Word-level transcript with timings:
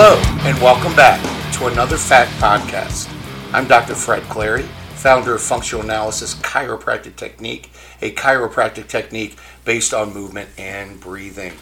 Hello, 0.00 0.14
and 0.48 0.56
welcome 0.62 0.94
back 0.94 1.20
to 1.54 1.66
another 1.66 1.96
Fact 1.96 2.30
Podcast. 2.40 3.12
I'm 3.52 3.66
Dr. 3.66 3.96
Fred 3.96 4.22
Clary, 4.28 4.62
founder 4.94 5.34
of 5.34 5.42
Functional 5.42 5.82
Analysis 5.82 6.36
Chiropractic 6.36 7.16
Technique, 7.16 7.72
a 8.00 8.12
chiropractic 8.12 8.86
technique 8.86 9.36
based 9.64 9.92
on 9.92 10.14
movement 10.14 10.50
and 10.56 11.00
breathing. 11.00 11.54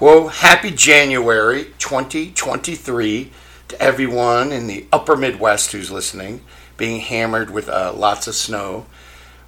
Well, 0.00 0.26
happy 0.26 0.72
January 0.72 1.66
2023 1.78 3.30
to 3.68 3.80
everyone 3.80 4.50
in 4.50 4.66
the 4.66 4.86
upper 4.92 5.14
Midwest 5.14 5.70
who's 5.70 5.92
listening, 5.92 6.40
being 6.76 7.02
hammered 7.02 7.50
with 7.50 7.68
uh, 7.68 7.92
lots 7.94 8.26
of 8.26 8.34
snow. 8.34 8.86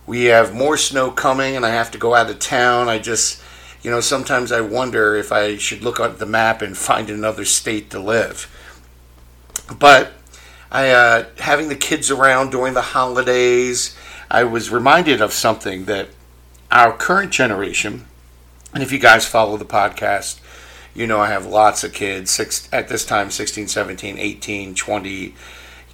We 0.07 0.27
have 0.27 0.55
more 0.55 0.77
snow 0.77 1.11
coming, 1.11 1.57
and 1.57 1.67
I 1.67 1.71
have 1.71 1.91
to 1.91 1.99
go 1.99 2.15
out 2.15 2.31
of 2.31 2.39
town. 2.39 2.89
I 2.89 3.01
just 3.01 3.43
you 3.83 3.91
know, 3.91 4.01
sometimes 4.01 4.53
I 4.53 4.61
wonder 4.61 5.15
if 5.15 5.33
I 5.33 5.57
should 5.57 5.83
look 5.83 6.01
at 6.01 6.19
the 6.19 6.27
map 6.27 6.63
and 6.63 6.77
find 6.77 7.09
another 7.09 7.45
state 7.45 7.91
to 7.91 8.01
live. 8.01 8.53
But 9.79 10.13
I, 10.71 10.91
uh, 10.91 11.27
having 11.39 11.69
the 11.69 11.77
kids 11.77 12.11
around 12.11 12.51
during 12.51 12.75
the 12.75 12.83
holidays, 12.83 13.97
I 14.31 14.45
was 14.45 14.71
reminded 14.71 15.21
of 15.21 15.33
something 15.33 15.85
that 15.85 16.09
our 16.71 16.93
current 16.93 17.33
generation, 17.33 18.07
and 18.75 18.83
if 18.83 18.91
you 18.91 18.99
guys 18.99 19.27
follow 19.27 19.57
the 19.57 19.65
podcast, 19.65 20.41
you 20.95 21.07
know 21.07 21.21
I 21.21 21.29
have 21.29 21.47
lots 21.47 21.85
of 21.85 21.93
kids, 21.93 22.31
six, 22.31 22.69
at 22.73 22.89
this 22.89 23.05
time 23.05 23.31
16, 23.31 23.69
17, 23.69 24.19
18, 24.19 24.75
20, 24.75 25.35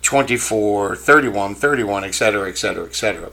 24, 0.01 0.96
31, 0.96 1.55
31, 1.55 2.05
etc., 2.05 2.49
etc., 2.49 2.85
etc. 2.87 3.30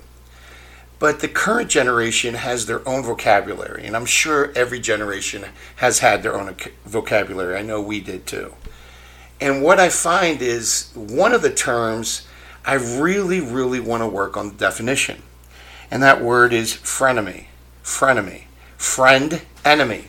But 1.00 1.22
the 1.22 1.30
current 1.30 1.70
generation 1.70 2.36
has 2.36 2.66
their 2.66 2.88
own 2.88 3.04
vocabulary, 3.04 3.86
and 3.86 3.96
I'm 3.96 4.06
sure 4.06 4.52
every 4.54 4.82
generation 4.82 5.46
has 5.78 6.00
had 6.00 6.22
their 6.22 6.38
own 6.38 6.56
vocabulary. 6.86 7.56
I 7.56 7.62
know 7.62 7.82
we 7.82 8.02
did 8.02 8.28
too. 8.28 8.56
And 9.40 9.64
what 9.64 9.80
I 9.80 9.88
find 9.88 10.42
is 10.42 10.92
one 10.94 11.34
of 11.34 11.42
the 11.42 11.54
terms 11.54 12.28
I 12.66 12.74
really, 12.74 13.40
really 13.40 13.80
want 13.80 14.04
to 14.04 14.08
work 14.08 14.36
on 14.36 14.50
the 14.50 14.56
definition. 14.56 15.24
And 15.90 16.04
that 16.04 16.22
word 16.22 16.52
is 16.52 16.74
frenemy. 16.74 17.46
Frenemy. 17.82 18.44
Friend, 18.78 19.42
enemy. 19.64 20.06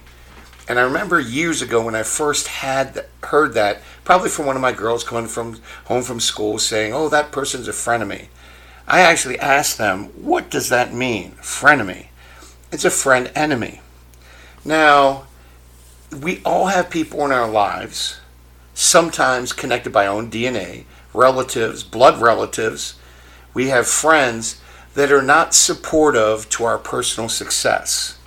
And 0.68 0.78
I 0.78 0.82
remember 0.82 1.18
years 1.18 1.62
ago 1.62 1.84
when 1.84 1.94
I 1.94 2.02
first 2.02 2.48
had 2.48 3.06
heard 3.22 3.54
that, 3.54 3.82
probably 4.04 4.28
from 4.28 4.46
one 4.46 4.56
of 4.56 4.62
my 4.62 4.72
girls 4.72 5.04
coming 5.04 5.28
from 5.28 5.60
home 5.84 6.02
from 6.02 6.20
school 6.20 6.58
saying, 6.58 6.92
"Oh, 6.92 7.08
that 7.08 7.32
person's 7.32 7.68
a 7.68 7.72
frenemy." 7.72 8.26
I 8.90 9.02
actually 9.02 9.38
asked 9.38 9.78
them, 9.78 10.06
what 10.20 10.50
does 10.50 10.68
that 10.68 10.92
mean, 10.92 11.36
frenemy? 11.40 12.06
It's 12.72 12.84
a 12.84 12.90
friend 12.90 13.30
enemy. 13.36 13.82
Now, 14.64 15.26
we 16.10 16.42
all 16.44 16.66
have 16.66 16.90
people 16.90 17.24
in 17.24 17.30
our 17.30 17.48
lives, 17.48 18.18
sometimes 18.74 19.52
connected 19.52 19.92
by 19.92 20.08
our 20.08 20.16
own 20.16 20.28
DNA, 20.28 20.86
relatives, 21.14 21.84
blood 21.84 22.20
relatives. 22.20 22.98
We 23.54 23.68
have 23.68 23.86
friends 23.86 24.60
that 24.94 25.12
are 25.12 25.22
not 25.22 25.54
supportive 25.54 26.48
to 26.50 26.64
our 26.64 26.78
personal 26.78 27.28
success. 27.28 28.18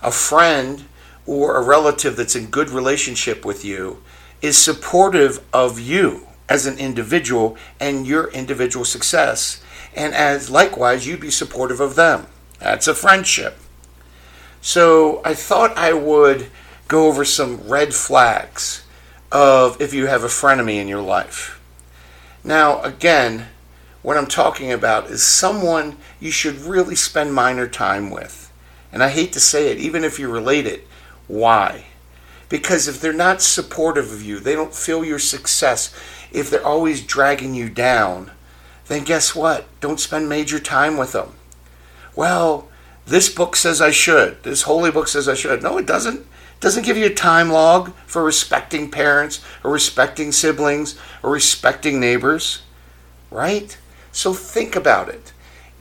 A 0.00 0.12
friend 0.12 0.84
or 1.26 1.56
a 1.56 1.62
relative 1.62 2.14
that's 2.14 2.36
in 2.36 2.50
good 2.50 2.70
relationship 2.70 3.44
with 3.44 3.64
you 3.64 4.00
is 4.40 4.56
supportive 4.56 5.44
of 5.52 5.80
you 5.80 6.28
as 6.48 6.66
an 6.66 6.78
individual 6.78 7.56
and 7.80 8.06
your 8.06 8.30
individual 8.30 8.84
success 8.84 9.60
and 9.94 10.14
as 10.14 10.50
likewise 10.50 11.06
you'd 11.06 11.20
be 11.20 11.30
supportive 11.30 11.80
of 11.80 11.94
them. 11.94 12.26
That's 12.58 12.86
a 12.86 12.94
friendship. 12.94 13.58
So 14.60 15.20
I 15.24 15.34
thought 15.34 15.76
I 15.76 15.92
would 15.92 16.50
go 16.88 17.06
over 17.06 17.24
some 17.24 17.68
red 17.68 17.94
flags 17.94 18.84
of 19.30 19.80
if 19.80 19.92
you 19.92 20.06
have 20.06 20.24
a 20.24 20.28
frenemy 20.28 20.76
in 20.76 20.88
your 20.88 21.02
life. 21.02 21.60
Now, 22.42 22.80
again, 22.82 23.48
what 24.02 24.16
I'm 24.16 24.26
talking 24.26 24.70
about 24.70 25.10
is 25.10 25.22
someone 25.22 25.96
you 26.20 26.30
should 26.30 26.56
really 26.56 26.94
spend 26.94 27.34
minor 27.34 27.66
time 27.66 28.10
with. 28.10 28.52
And 28.92 29.02
I 29.02 29.08
hate 29.08 29.32
to 29.32 29.40
say 29.40 29.70
it, 29.70 29.78
even 29.78 30.04
if 30.04 30.18
you're 30.18 30.28
related, 30.28 30.82
why? 31.26 31.86
Because 32.48 32.86
if 32.86 33.00
they're 33.00 33.12
not 33.12 33.42
supportive 33.42 34.12
of 34.12 34.22
you, 34.22 34.38
they 34.38 34.54
don't 34.54 34.74
feel 34.74 35.04
your 35.04 35.18
success, 35.18 35.92
if 36.30 36.50
they're 36.50 36.64
always 36.64 37.02
dragging 37.02 37.54
you 37.54 37.68
down, 37.68 38.30
then 38.86 39.04
guess 39.04 39.34
what? 39.34 39.66
Don't 39.80 40.00
spend 40.00 40.28
major 40.28 40.58
time 40.58 40.96
with 40.96 41.12
them. 41.12 41.34
Well, 42.14 42.68
this 43.06 43.28
book 43.28 43.56
says 43.56 43.80
I 43.80 43.90
should. 43.90 44.42
This 44.42 44.62
holy 44.62 44.90
book 44.90 45.08
says 45.08 45.28
I 45.28 45.34
should. 45.34 45.62
No, 45.62 45.78
it 45.78 45.86
doesn't. 45.86 46.20
It 46.20 46.60
doesn't 46.60 46.84
give 46.84 46.96
you 46.96 47.06
a 47.06 47.14
time 47.14 47.50
log 47.50 47.92
for 48.06 48.22
respecting 48.22 48.90
parents 48.90 49.44
or 49.62 49.70
respecting 49.70 50.32
siblings 50.32 50.98
or 51.22 51.30
respecting 51.30 52.00
neighbors, 52.00 52.62
right? 53.30 53.76
So 54.12 54.32
think 54.32 54.76
about 54.76 55.08
it. 55.08 55.32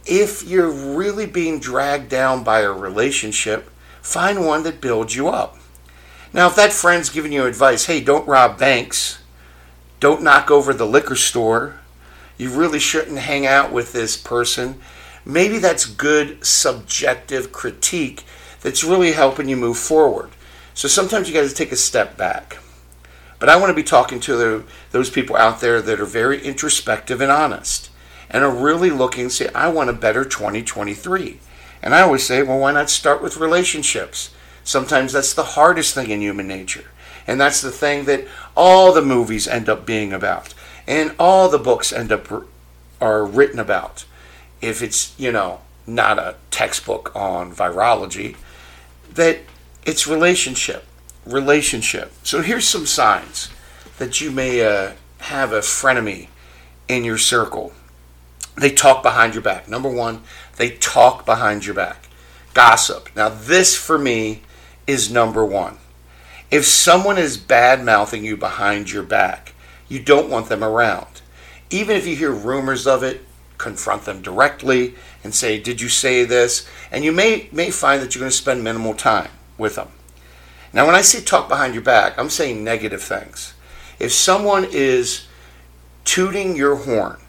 If 0.06 0.44
you're 0.44 0.72
really 0.72 1.25
being 1.25 1.59
dragged 1.59 2.09
down 2.09 2.44
by 2.44 2.59
a 2.62 2.72
relationship, 2.72 3.69
find 4.02 4.46
one 4.46 4.63
that 4.63 4.81
builds 4.81 5.16
you 5.16 5.30
up. 5.30 5.58
Now, 6.34 6.47
if 6.47 6.56
that 6.56 6.74
friend's 6.74 7.09
giving 7.09 7.31
you 7.31 7.46
advice, 7.46 7.86
hey, 7.86 8.02
don't 8.02 8.28
rob 8.28 8.58
banks, 8.58 9.19
don't 10.00 10.24
knock 10.24 10.50
over 10.50 10.74
the 10.74 10.88
liquor 10.88 11.16
store, 11.16 11.80
you 12.38 12.49
really 12.49 12.79
shouldn't 12.79 13.19
hang 13.19 13.45
out 13.45 13.71
with 13.71 13.94
this 13.94 14.17
person. 14.17 14.79
Maybe 15.25 15.57
that's 15.57 15.85
good 15.85 16.45
subjective 16.45 17.51
critique 17.51 18.23
that's 18.61 18.83
really 18.83 19.11
helping 19.11 19.47
you 19.47 19.55
move 19.55 19.77
forward. 19.77 20.31
So 20.73 20.88
sometimes 20.88 21.27
you 21.27 21.33
got 21.33 21.47
to 21.47 21.55
take 21.55 21.71
a 21.71 21.77
step 21.77 22.17
back. 22.17 22.57
But 23.39 23.49
I 23.49 23.57
want 23.57 23.69
to 23.69 23.75
be 23.75 23.83
talking 23.83 24.19
to 24.21 24.35
the, 24.35 24.63
those 24.91 25.09
people 25.09 25.35
out 25.35 25.59
there 25.59 25.81
that 25.81 25.99
are 25.99 26.05
very 26.05 26.41
introspective 26.41 27.21
and 27.21 27.31
honest 27.31 27.89
and 28.29 28.44
are 28.44 28.51
really 28.51 28.89
looking 28.89 29.29
say, 29.29 29.50
I 29.53 29.67
want 29.67 29.89
a 29.89 29.94
better 29.94 30.23
2023. 30.23 31.39
And 31.81 31.94
I 31.94 32.01
always 32.01 32.25
say, 32.25 32.41
well, 32.41 32.59
why 32.59 32.71
not 32.71 32.89
start 32.89 33.21
with 33.21 33.38
relationships? 33.38 34.33
Sometimes 34.63 35.11
that's 35.11 35.33
the 35.33 35.44
hardest 35.44 35.94
thing 35.94 36.09
in 36.09 36.21
human 36.21 36.47
nature. 36.47 36.85
And 37.27 37.39
that's 37.39 37.61
the 37.61 37.71
thing 37.71 38.05
that 38.05 38.25
all 38.55 38.94
the 38.94 39.01
movies 39.01 39.47
end 39.47 39.69
up 39.69 39.85
being 39.85 40.13
about 40.13 40.53
and 40.88 41.16
all 41.19 41.49
the 41.49 41.59
books 41.59 41.94
end 41.94 42.11
up 42.11 42.31
are 42.99 43.25
written 43.25 43.59
about. 43.59 44.05
If 44.61 44.81
it's 44.81 45.17
you 45.19 45.31
know 45.31 45.61
not 45.85 46.19
a 46.19 46.35
textbook 46.51 47.11
on 47.16 47.53
virology, 47.53 48.35
that 49.13 49.39
it's 49.85 50.07
relationship, 50.07 50.85
relationship. 51.25 52.13
So 52.23 52.41
here's 52.41 52.67
some 52.67 52.85
signs 52.85 53.49
that 53.97 54.21
you 54.21 54.31
may 54.31 54.66
uh, 54.66 54.94
have 55.19 55.51
a 55.51 55.59
frenemy 55.59 56.27
in 56.88 57.03
your 57.03 57.17
circle. 57.17 57.73
They 58.55 58.69
talk 58.69 59.03
behind 59.03 59.33
your 59.33 59.44
back. 59.44 59.67
Number 59.67 59.89
one, 59.89 60.23
they 60.57 60.71
talk 60.71 61.25
behind 61.25 61.65
your 61.65 61.75
back. 61.75 62.07
Gossip. 62.53 63.09
Now 63.15 63.29
this 63.29 63.75
for 63.75 63.97
me 63.97 64.44
is 64.85 65.11
number 65.11 65.44
one. 65.45 65.77
If 66.51 66.65
someone 66.65 67.17
is 67.17 67.38
bad 67.38 67.83
mouthing 67.83 68.23
you 68.23 68.38
behind 68.38 68.91
your 68.91 69.03
back, 69.03 69.53
you 69.88 69.99
don't 69.99 70.29
want 70.29 70.49
them 70.49 70.63
around. 70.63 71.21
Even 71.69 71.95
if 71.95 72.07
you 72.07 72.16
hear 72.16 72.31
rumors 72.31 72.85
of 72.88 73.03
it, 73.03 73.25
confront 73.57 74.03
them 74.03 74.21
directly 74.21 74.95
and 75.23 75.33
say, 75.33 75.59
Did 75.59 75.81
you 75.81 75.89
say 75.89 76.25
this? 76.25 76.67
And 76.91 77.03
you 77.03 77.11
may, 77.11 77.47
may 77.51 77.71
find 77.71 78.01
that 78.01 78.13
you're 78.13 78.21
going 78.21 78.31
to 78.31 78.38
spend 78.38 78.63
minimal 78.63 78.94
time 78.94 79.31
with 79.57 79.75
them. 79.75 79.89
Now, 80.73 80.85
when 80.85 80.95
I 80.95 81.01
say 81.01 81.21
talk 81.21 81.47
behind 81.47 81.73
your 81.73 81.83
back, 81.83 82.17
I'm 82.17 82.29
saying 82.29 82.63
negative 82.63 83.01
things. 83.01 83.53
If 83.99 84.11
someone 84.11 84.65
is 84.71 85.27
tooting 86.03 86.56
your 86.56 86.75
horn, 86.75 87.19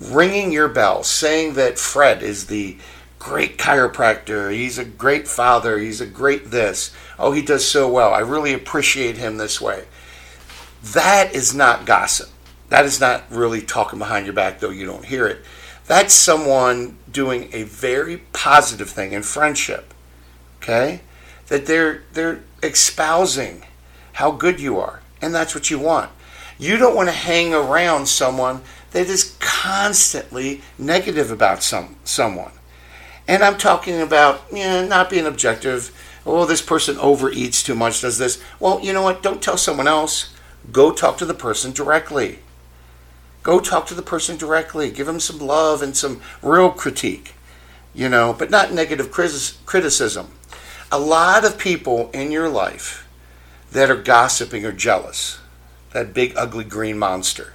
ringing 0.00 0.52
your 0.52 0.68
bell, 0.68 1.04
saying 1.04 1.54
that 1.54 1.78
Fred 1.78 2.22
is 2.22 2.46
the 2.46 2.76
great 3.18 3.56
chiropractor, 3.58 4.52
he's 4.52 4.76
a 4.76 4.84
great 4.84 5.28
father, 5.28 5.78
he's 5.78 6.00
a 6.00 6.06
great 6.06 6.50
this, 6.50 6.92
oh, 7.18 7.32
he 7.32 7.42
does 7.42 7.66
so 7.66 7.88
well, 7.88 8.12
I 8.12 8.18
really 8.18 8.52
appreciate 8.52 9.16
him 9.16 9.38
this 9.38 9.60
way. 9.60 9.84
That 10.92 11.34
is 11.34 11.54
not 11.54 11.86
gossip. 11.86 12.28
That 12.68 12.84
is 12.84 13.00
not 13.00 13.24
really 13.30 13.62
talking 13.62 13.98
behind 13.98 14.26
your 14.26 14.34
back, 14.34 14.60
though 14.60 14.70
you 14.70 14.84
don't 14.84 15.06
hear 15.06 15.26
it. 15.26 15.42
That's 15.86 16.12
someone 16.12 16.98
doing 17.10 17.48
a 17.52 17.62
very 17.62 18.18
positive 18.32 18.90
thing 18.90 19.12
in 19.12 19.22
friendship. 19.22 19.94
Okay? 20.58 21.00
That 21.48 21.66
they're 21.66 22.02
they're 22.12 22.40
espousing 22.62 23.64
how 24.14 24.32
good 24.32 24.60
you 24.60 24.78
are. 24.78 25.00
And 25.22 25.34
that's 25.34 25.54
what 25.54 25.70
you 25.70 25.78
want. 25.78 26.10
You 26.58 26.76
don't 26.76 26.94
want 26.94 27.08
to 27.08 27.14
hang 27.14 27.54
around 27.54 28.06
someone 28.06 28.60
that 28.90 29.08
is 29.08 29.36
constantly 29.40 30.60
negative 30.78 31.30
about 31.30 31.62
some 31.62 31.96
someone. 32.04 32.52
And 33.26 33.42
I'm 33.42 33.56
talking 33.56 34.02
about 34.02 34.42
you 34.50 34.58
know, 34.58 34.86
not 34.86 35.08
being 35.08 35.26
objective. 35.26 35.98
Oh, 36.26 36.44
this 36.44 36.62
person 36.62 36.96
overeats 36.96 37.64
too 37.64 37.74
much, 37.74 38.02
does 38.02 38.18
this. 38.18 38.42
Well, 38.60 38.80
you 38.80 38.92
know 38.92 39.02
what? 39.02 39.22
Don't 39.22 39.42
tell 39.42 39.56
someone 39.56 39.88
else 39.88 40.33
Go 40.72 40.92
talk 40.92 41.18
to 41.18 41.24
the 41.26 41.34
person 41.34 41.72
directly. 41.72 42.40
Go 43.42 43.60
talk 43.60 43.86
to 43.86 43.94
the 43.94 44.02
person 44.02 44.36
directly. 44.36 44.90
Give 44.90 45.06
them 45.06 45.20
some 45.20 45.38
love 45.38 45.82
and 45.82 45.96
some 45.96 46.20
real 46.42 46.70
critique, 46.70 47.34
you 47.94 48.08
know, 48.08 48.32
but 48.32 48.50
not 48.50 48.72
negative 48.72 49.10
criticism. 49.10 50.28
A 50.90 50.98
lot 50.98 51.44
of 51.44 51.58
people 51.58 52.10
in 52.12 52.30
your 52.30 52.48
life 52.48 53.06
that 53.72 53.90
are 53.90 53.96
gossiping 53.96 54.64
are 54.64 54.72
jealous. 54.72 55.38
that 55.94 56.12
big 56.12 56.34
ugly 56.36 56.64
green 56.64 56.98
monster. 56.98 57.54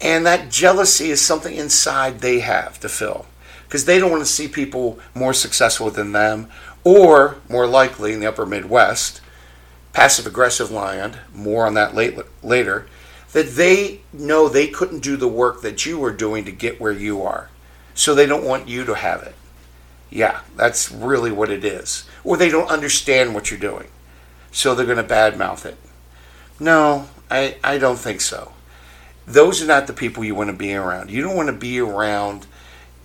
And 0.00 0.26
that 0.26 0.50
jealousy 0.50 1.10
is 1.10 1.20
something 1.20 1.54
inside 1.54 2.20
they 2.20 2.40
have 2.40 2.80
to 2.80 2.88
fill 2.88 3.26
because 3.64 3.84
they 3.84 3.98
don't 3.98 4.10
want 4.10 4.22
to 4.22 4.32
see 4.32 4.48
people 4.48 4.98
more 5.14 5.32
successful 5.32 5.90
than 5.90 6.12
them, 6.12 6.48
or 6.84 7.36
more 7.48 7.66
likely 7.66 8.12
in 8.12 8.20
the 8.20 8.26
upper 8.26 8.46
Midwest, 8.46 9.20
passive 9.94 10.26
aggressive 10.26 10.70
land, 10.70 11.18
more 11.32 11.66
on 11.66 11.74
that 11.74 11.94
late, 11.94 12.18
later, 12.42 12.86
that 13.32 13.52
they 13.52 14.00
know 14.12 14.48
they 14.48 14.68
couldn't 14.68 15.00
do 15.00 15.16
the 15.16 15.28
work 15.28 15.62
that 15.62 15.86
you 15.86 15.98
were 15.98 16.12
doing 16.12 16.44
to 16.44 16.52
get 16.52 16.80
where 16.80 16.92
you 16.92 17.22
are. 17.22 17.48
So 17.94 18.14
they 18.14 18.26
don't 18.26 18.44
want 18.44 18.68
you 18.68 18.84
to 18.84 18.94
have 18.94 19.22
it. 19.22 19.34
Yeah, 20.10 20.40
that's 20.56 20.92
really 20.92 21.32
what 21.32 21.50
it 21.50 21.64
is. 21.64 22.04
Or 22.22 22.36
they 22.36 22.48
don't 22.50 22.70
understand 22.70 23.34
what 23.34 23.50
you're 23.50 23.58
doing. 23.58 23.88
So 24.52 24.74
they're 24.74 24.84
going 24.84 24.98
to 24.98 25.04
badmouth 25.04 25.64
it. 25.64 25.76
No, 26.60 27.08
I, 27.30 27.56
I 27.64 27.78
don't 27.78 27.98
think 27.98 28.20
so. 28.20 28.52
Those 29.26 29.62
are 29.62 29.66
not 29.66 29.86
the 29.86 29.92
people 29.92 30.24
you 30.24 30.34
want 30.34 30.50
to 30.50 30.56
be 30.56 30.74
around. 30.74 31.10
You 31.10 31.22
don't 31.22 31.36
want 31.36 31.48
to 31.48 31.52
be 31.54 31.80
around 31.80 32.46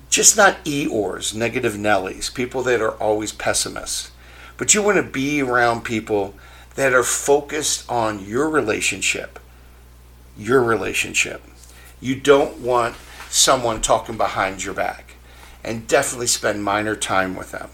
just 0.09 0.35
not 0.35 0.63
Eeyores, 0.65 1.35
negative 1.35 1.73
Nellies, 1.73 2.33
people 2.33 2.63
that 2.63 2.81
are 2.81 2.93
always 2.93 3.31
pessimists. 3.31 4.11
But 4.57 4.73
you 4.73 4.81
want 4.81 4.97
to 4.97 5.03
be 5.03 5.41
around 5.41 5.81
people 5.81 6.35
that 6.79 6.93
are 6.93 7.03
focused 7.03 7.83
on 7.91 8.25
your 8.25 8.49
relationship. 8.49 9.37
Your 10.37 10.63
relationship. 10.63 11.43
You 11.99 12.15
don't 12.15 12.61
want 12.61 12.95
someone 13.29 13.81
talking 13.81 14.15
behind 14.15 14.63
your 14.63 14.73
back. 14.73 15.15
And 15.61 15.89
definitely 15.89 16.27
spend 16.27 16.63
minor 16.63 16.95
time 16.95 17.35
with 17.35 17.51
them. 17.51 17.69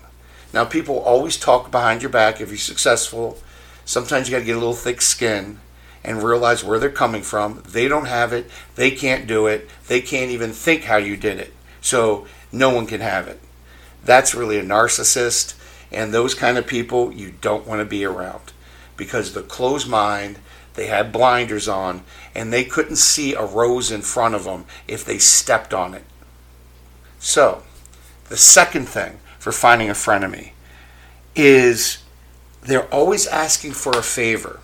Now, 0.52 0.66
people 0.66 0.98
always 0.98 1.38
talk 1.38 1.69
behind 1.69 2.02
your 2.02 2.10
back 2.10 2.42
if 2.42 2.50
you're 2.50 2.57
successful. 2.57 3.38
Sometimes 3.86 4.28
you 4.28 4.31
got 4.31 4.40
to 4.40 4.46
get 4.46 4.56
a 4.56 4.60
little 4.60 4.74
thick 4.74 5.04
skin 5.04 5.60
and 6.04 6.24
realize 6.24 6.63
where 6.63 6.80
they're 6.80 6.90
coming 6.90 7.22
from. 7.22 7.62
They 7.63 7.88
don't 7.88 8.08
have 8.08 8.34
it. 8.34 8.50
They 8.74 8.90
can't 8.90 9.28
do 9.28 9.46
it. 9.46 9.69
They 9.86 10.01
can't 10.01 10.31
even 10.31 10.51
think 10.51 10.86
how 10.86 10.98
you 10.98 11.16
did 11.16 11.38
it. 11.38 11.54
So 11.80 12.25
no 12.51 12.72
one 12.72 12.88
can 12.88 13.01
have 13.01 13.28
it. 13.28 13.40
That's 14.04 14.34
really 14.34 14.58
a 14.58 14.63
narcissist, 14.63 15.54
and 15.92 16.12
those 16.12 16.34
kind 16.34 16.58
of 16.58 16.66
people 16.66 17.13
you 17.13 17.36
don't 17.40 17.68
want 17.68 17.81
to 17.81 17.86
be 17.86 18.04
around 18.04 18.54
because 18.98 19.34
the 19.34 19.42
closed 19.42 19.88
mind, 19.88 20.40
they 20.76 20.88
had 20.88 21.12
blinders 21.12 21.68
on, 21.68 22.04
and 22.34 22.52
they 22.52 22.64
couldn't 22.64 22.98
see 22.98 23.34
a 23.34 23.46
rose 23.46 23.92
in 23.92 24.02
front 24.02 24.36
of 24.36 24.44
them 24.44 24.66
if 24.88 25.06
they 25.06 25.18
stepped 25.18 25.74
on 25.74 25.94
it. 25.94 26.04
So, 27.20 27.64
the 28.30 28.38
second 28.38 28.88
thing 28.88 29.20
for 29.40 29.52
finding 29.52 29.90
a 29.90 29.94
frenemy 29.94 30.52
is 31.36 32.00
they're 32.62 32.94
always 32.94 33.28
asking 33.28 33.74
for 33.74 33.98
a 33.98 34.04
favor. 34.04 34.60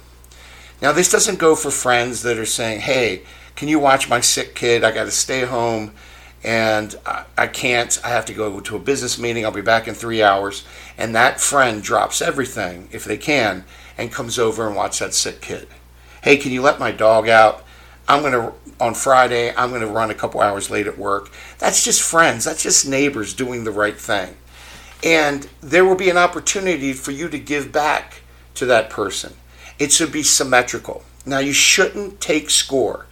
Now, 0.81 0.91
this 0.91 1.11
doesn't 1.11 1.39
go 1.39 1.55
for 1.55 1.69
friends 1.69 2.23
that 2.23 2.39
are 2.39 2.45
saying, 2.45 2.81
hey, 2.81 3.23
can 3.55 3.67
you 3.67 3.79
watch 3.79 4.09
my 4.09 4.21
sick 4.21 4.55
kid? 4.55 4.83
I 4.83 4.91
got 4.91 5.03
to 5.03 5.11
stay 5.11 5.45
home 5.45 5.93
and 6.43 6.95
I, 7.05 7.25
I 7.37 7.47
can't. 7.47 7.99
I 8.03 8.09
have 8.09 8.25
to 8.25 8.33
go 8.33 8.59
to 8.59 8.75
a 8.75 8.79
business 8.79 9.19
meeting. 9.19 9.45
I'll 9.45 9.51
be 9.51 9.61
back 9.61 9.87
in 9.87 9.93
three 9.93 10.23
hours. 10.23 10.63
And 10.97 11.15
that 11.15 11.39
friend 11.39 11.83
drops 11.83 12.21
everything, 12.21 12.89
if 12.91 13.03
they 13.03 13.17
can, 13.17 13.65
and 13.97 14.11
comes 14.11 14.39
over 14.39 14.67
and 14.67 14.75
watch 14.75 14.99
that 14.99 15.13
sick 15.13 15.41
kid. 15.41 15.67
Hey, 16.23 16.37
can 16.37 16.51
you 16.51 16.61
let 16.61 16.79
my 16.79 16.91
dog 16.91 17.29
out? 17.29 17.63
I'm 18.07 18.23
to, 18.23 18.53
on 18.79 18.93
Friday, 18.93 19.53
I'm 19.55 19.71
to 19.71 19.87
run 19.87 20.11
a 20.11 20.15
couple 20.15 20.41
hours 20.41 20.69
late 20.69 20.87
at 20.87 20.97
work. 20.97 21.31
That's 21.59 21.83
just 21.83 22.01
friends. 22.01 22.45
That's 22.45 22.63
just 22.63 22.87
neighbors 22.87 23.33
doing 23.33 23.63
the 23.63 23.71
right 23.71 23.97
thing. 23.97 24.35
And 25.03 25.47
there 25.61 25.85
will 25.85 25.95
be 25.95 26.09
an 26.09 26.17
opportunity 26.17 26.93
for 26.93 27.11
you 27.11 27.29
to 27.29 27.39
give 27.39 27.71
back 27.71 28.21
to 28.55 28.65
that 28.67 28.89
person. 28.89 29.33
It 29.79 29.91
should 29.91 30.11
be 30.11 30.23
symmetrical. 30.23 31.03
Now, 31.25 31.39
you 31.39 31.53
shouldn't 31.53 32.19
take 32.19 32.49
score. 32.49 33.07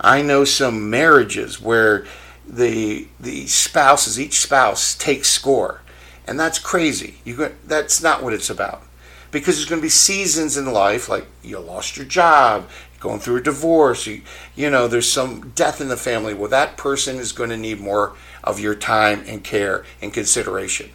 I 0.00 0.22
know 0.22 0.44
some 0.44 0.90
marriages 0.90 1.60
where 1.60 2.06
the 2.46 3.08
the 3.18 3.46
spouses, 3.46 4.20
each 4.20 4.40
spouse 4.40 4.94
takes 4.94 5.28
score, 5.28 5.82
and 6.26 6.38
that's 6.38 6.58
crazy. 6.58 7.16
You 7.24 7.36
go, 7.36 7.52
that's 7.66 8.02
not 8.02 8.22
what 8.22 8.32
it's 8.32 8.50
about, 8.50 8.82
because 9.30 9.56
there's 9.56 9.68
going 9.68 9.80
to 9.80 9.86
be 9.86 9.90
seasons 9.90 10.56
in 10.56 10.72
life 10.72 11.08
like 11.08 11.26
you 11.42 11.58
lost 11.58 11.96
your 11.96 12.06
job, 12.06 12.68
going 13.00 13.20
through 13.20 13.36
a 13.36 13.42
divorce, 13.42 14.06
you, 14.06 14.22
you 14.54 14.70
know, 14.70 14.88
there's 14.88 15.10
some 15.10 15.50
death 15.50 15.80
in 15.80 15.88
the 15.88 15.96
family. 15.96 16.34
Well, 16.34 16.50
that 16.50 16.76
person 16.76 17.16
is 17.16 17.32
going 17.32 17.50
to 17.50 17.56
need 17.56 17.80
more 17.80 18.14
of 18.42 18.60
your 18.60 18.74
time 18.74 19.24
and 19.26 19.44
care 19.44 19.84
and 20.00 20.12
consideration. 20.12 20.90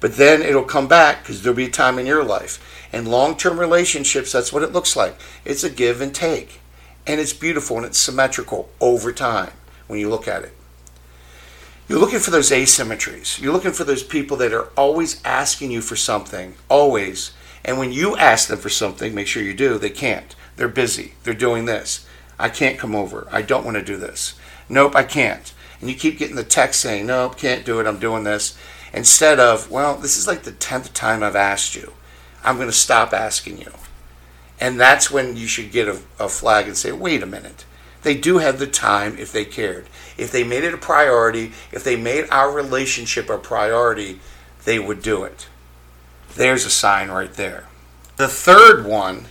But 0.00 0.16
then 0.16 0.42
it'll 0.42 0.64
come 0.64 0.88
back 0.88 1.22
because 1.22 1.42
there'll 1.42 1.56
be 1.56 1.66
a 1.66 1.70
time 1.70 1.98
in 1.98 2.06
your 2.06 2.24
life. 2.24 2.88
And 2.92 3.06
long 3.06 3.36
term 3.36 3.60
relationships, 3.60 4.32
that's 4.32 4.52
what 4.52 4.64
it 4.64 4.72
looks 4.72 4.96
like. 4.96 5.16
It's 5.44 5.62
a 5.62 5.70
give 5.70 6.00
and 6.00 6.14
take. 6.14 6.60
And 7.06 7.20
it's 7.20 7.32
beautiful 7.32 7.76
and 7.76 7.86
it's 7.86 7.98
symmetrical 7.98 8.68
over 8.80 9.12
time 9.12 9.52
when 9.86 10.00
you 10.00 10.08
look 10.08 10.26
at 10.26 10.42
it. 10.42 10.52
You're 11.88 11.98
looking 11.98 12.20
for 12.20 12.30
those 12.30 12.50
asymmetries. 12.50 13.40
You're 13.40 13.52
looking 13.52 13.72
for 13.72 13.84
those 13.84 14.02
people 14.02 14.36
that 14.38 14.52
are 14.52 14.68
always 14.76 15.20
asking 15.24 15.70
you 15.70 15.80
for 15.80 15.96
something, 15.96 16.54
always. 16.68 17.32
And 17.64 17.78
when 17.78 17.92
you 17.92 18.16
ask 18.16 18.48
them 18.48 18.58
for 18.58 18.68
something, 18.68 19.14
make 19.14 19.26
sure 19.26 19.42
you 19.42 19.54
do, 19.54 19.78
they 19.78 19.90
can't. 19.90 20.34
They're 20.56 20.68
busy. 20.68 21.14
They're 21.24 21.34
doing 21.34 21.64
this. 21.64 22.06
I 22.38 22.48
can't 22.48 22.78
come 22.78 22.94
over. 22.94 23.28
I 23.30 23.42
don't 23.42 23.64
want 23.64 23.76
to 23.76 23.84
do 23.84 23.96
this. 23.96 24.34
Nope, 24.68 24.94
I 24.94 25.02
can't. 25.02 25.52
And 25.80 25.90
you 25.90 25.96
keep 25.96 26.18
getting 26.18 26.36
the 26.36 26.44
text 26.44 26.80
saying, 26.80 27.06
nope, 27.06 27.36
can't 27.36 27.64
do 27.64 27.80
it. 27.80 27.86
I'm 27.86 27.98
doing 27.98 28.24
this. 28.24 28.56
Instead 28.92 29.40
of, 29.40 29.70
well, 29.70 29.96
this 29.96 30.16
is 30.16 30.26
like 30.26 30.42
the 30.42 30.52
10th 30.52 30.92
time 30.92 31.22
I've 31.22 31.36
asked 31.36 31.74
you. 31.74 31.92
I'm 32.44 32.56
going 32.56 32.68
to 32.68 32.72
stop 32.72 33.12
asking 33.12 33.58
you. 33.58 33.72
And 34.60 34.78
that's 34.78 35.10
when 35.10 35.36
you 35.36 35.46
should 35.46 35.72
get 35.72 35.88
a, 35.88 36.00
a 36.20 36.28
flag 36.28 36.68
and 36.68 36.76
say, 36.76 36.92
wait 36.92 37.22
a 37.22 37.26
minute. 37.26 37.64
They 38.02 38.16
do 38.16 38.38
have 38.38 38.58
the 38.58 38.66
time 38.66 39.16
if 39.18 39.32
they 39.32 39.44
cared. 39.44 39.86
If 40.18 40.32
they 40.32 40.44
made 40.44 40.64
it 40.64 40.74
a 40.74 40.78
priority, 40.78 41.52
if 41.70 41.84
they 41.84 41.96
made 41.96 42.28
our 42.30 42.50
relationship 42.50 43.30
a 43.30 43.38
priority, 43.38 44.20
they 44.64 44.78
would 44.78 45.02
do 45.02 45.24
it. 45.24 45.48
There's 46.34 46.64
a 46.64 46.70
sign 46.70 47.10
right 47.10 47.32
there. 47.32 47.66
The 48.16 48.28
third 48.28 48.84
one 48.84 49.26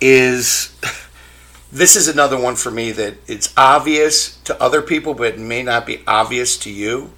is 0.00 0.76
this 1.72 1.96
is 1.96 2.08
another 2.08 2.40
one 2.40 2.56
for 2.56 2.70
me 2.70 2.92
that 2.92 3.14
it's 3.26 3.52
obvious 3.56 4.36
to 4.42 4.60
other 4.62 4.82
people, 4.82 5.14
but 5.14 5.34
it 5.34 5.38
may 5.38 5.62
not 5.62 5.86
be 5.86 6.02
obvious 6.06 6.56
to 6.58 6.70
you. 6.70 7.12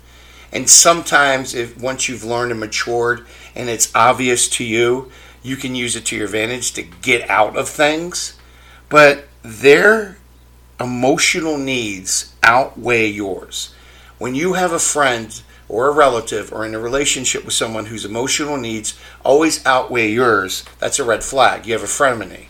And 0.52 0.70
sometimes, 0.70 1.54
if 1.54 1.78
once 1.78 2.08
you've 2.08 2.24
learned 2.24 2.52
and 2.52 2.60
matured, 2.60 3.26
and 3.54 3.68
it's 3.68 3.94
obvious 3.94 4.48
to 4.50 4.64
you, 4.64 5.10
you 5.42 5.56
can 5.56 5.74
use 5.74 5.96
it 5.96 6.06
to 6.06 6.16
your 6.16 6.26
advantage 6.26 6.72
to 6.72 6.82
get 6.82 7.28
out 7.28 7.56
of 7.56 7.68
things. 7.68 8.38
But 8.88 9.28
there 9.42 10.16
emotional 10.80 11.58
needs 11.58 12.34
outweigh 12.42 13.08
yours. 13.08 13.74
When 14.18 14.34
you 14.34 14.54
have 14.54 14.72
a 14.72 14.78
friend 14.78 15.40
or 15.68 15.88
a 15.88 15.94
relative 15.94 16.52
or 16.52 16.64
in 16.64 16.74
a 16.74 16.78
relationship 16.78 17.44
with 17.44 17.54
someone 17.54 17.86
whose 17.86 18.04
emotional 18.04 18.56
needs 18.56 18.98
always 19.24 19.64
outweigh 19.66 20.10
yours, 20.10 20.64
that's 20.78 20.98
a 20.98 21.04
red 21.04 21.24
flag. 21.24 21.66
You 21.66 21.72
have 21.72 21.82
a 21.82 21.86
frenemy. 21.86 22.46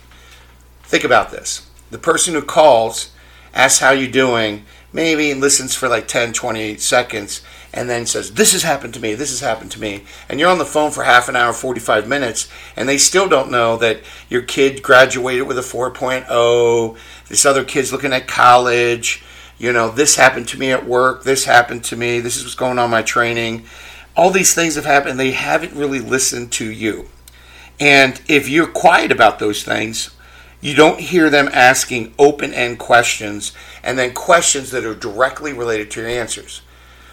Think 0.83 1.03
about 1.03 1.31
this. 1.31 1.67
The 1.89 1.97
person 1.97 2.33
who 2.33 2.41
calls, 2.41 3.11
asks 3.53 3.79
how 3.79 3.91
you're 3.91 4.11
doing, 4.11 4.65
maybe 4.93 5.33
listens 5.33 5.75
for 5.75 5.87
like 5.87 6.07
10, 6.07 6.33
20 6.33 6.77
seconds, 6.77 7.41
and 7.77 7.87
then 7.87 8.07
says, 8.07 8.31
This 8.31 8.53
has 8.53 8.63
happened 8.63 8.95
to 8.95 8.99
me, 8.99 9.13
this 9.13 9.29
has 9.29 9.39
happened 9.39 9.71
to 9.71 9.79
me. 9.79 10.03
And 10.27 10.39
you're 10.39 10.49
on 10.49 10.57
the 10.57 10.65
phone 10.65 10.89
for 10.89 11.03
half 11.03 11.29
an 11.29 11.35
hour, 11.35 11.53
45 11.53 12.07
minutes, 12.07 12.49
and 12.75 12.89
they 12.89 12.97
still 12.97 13.29
don't 13.29 13.51
know 13.51 13.77
that 13.77 14.01
your 14.29 14.41
kid 14.41 14.81
graduated 14.81 15.47
with 15.47 15.59
a 15.59 15.61
4.0, 15.61 16.97
this 17.29 17.45
other 17.45 17.63
kid's 17.63 17.91
looking 17.91 18.13
at 18.13 18.27
college, 18.27 19.23
you 19.59 19.71
know, 19.71 19.89
this 19.89 20.15
happened 20.15 20.47
to 20.47 20.59
me 20.59 20.71
at 20.71 20.87
work, 20.87 21.23
this 21.23 21.45
happened 21.45 21.83
to 21.85 21.95
me, 21.95 22.19
this 22.19 22.35
is 22.35 22.43
what's 22.43 22.55
going 22.55 22.79
on 22.79 22.89
my 22.89 23.03
training. 23.03 23.65
All 24.15 24.31
these 24.31 24.55
things 24.55 24.73
have 24.73 24.85
happened, 24.85 25.19
they 25.19 25.31
haven't 25.31 25.75
really 25.75 25.99
listened 25.99 26.51
to 26.53 26.65
you. 26.65 27.07
And 27.79 28.19
if 28.27 28.49
you're 28.49 28.65
quiet 28.65 29.11
about 29.11 29.37
those 29.37 29.63
things, 29.63 30.09
you 30.61 30.73
don't 30.75 30.99
hear 30.99 31.29
them 31.29 31.47
asking 31.53 32.15
open 32.17 32.55
end 32.55 32.79
questions 32.79 33.51
and 33.83 33.99
then 33.99 34.15
questions 34.15 34.71
that 34.71 34.83
are 34.83 34.95
directly 34.95 35.53
related 35.53 35.91
to 35.91 36.01
your 36.01 36.09
answers. 36.09 36.61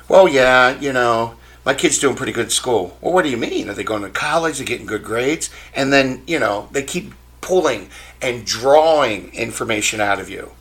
Well, 0.09 0.29
yeah, 0.29 0.79
you 0.79 0.93
know, 0.93 1.35
my 1.65 1.75
kid's 1.75 1.99
doing 1.99 2.17
pretty 2.17 2.33
good 2.33 2.47
at 2.47 2.53
school. 2.53 2.97
Well, 3.01 3.13
what 3.13 3.25
do 3.25 3.31
you 3.31 3.37
mean? 3.37 3.71
Are 3.71 3.75
they 3.75 3.85
going 3.85 4.03
to 4.03 4.11
college? 4.11 4.59
They're 4.59 4.67
getting 4.67 4.87
good 4.87 5.03
grades? 5.03 5.51
And 5.75 5.93
then, 5.93 6.23
you 6.27 6.39
know, 6.39 6.69
they 6.73 6.83
keep 6.83 7.15
pulling 7.41 7.89
and 8.21 8.45
drawing 8.45 9.35
information 9.35 10.01
out 10.01 10.21
of 10.21 10.29
you. 10.29 10.53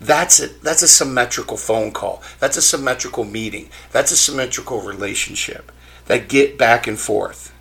That's 0.00 0.40
a, 0.40 0.48
that's 0.48 0.82
a 0.82 0.88
symmetrical 0.88 1.56
phone 1.56 1.92
call. 1.92 2.22
That's 2.38 2.56
a 2.56 2.62
symmetrical 2.62 3.24
meeting. 3.24 3.70
That's 3.92 4.12
a 4.12 4.16
symmetrical 4.16 4.80
relationship. 4.80 5.70
That 6.06 6.28
get 6.28 6.58
back 6.58 6.86
and 6.86 6.98
forth. 6.98 7.54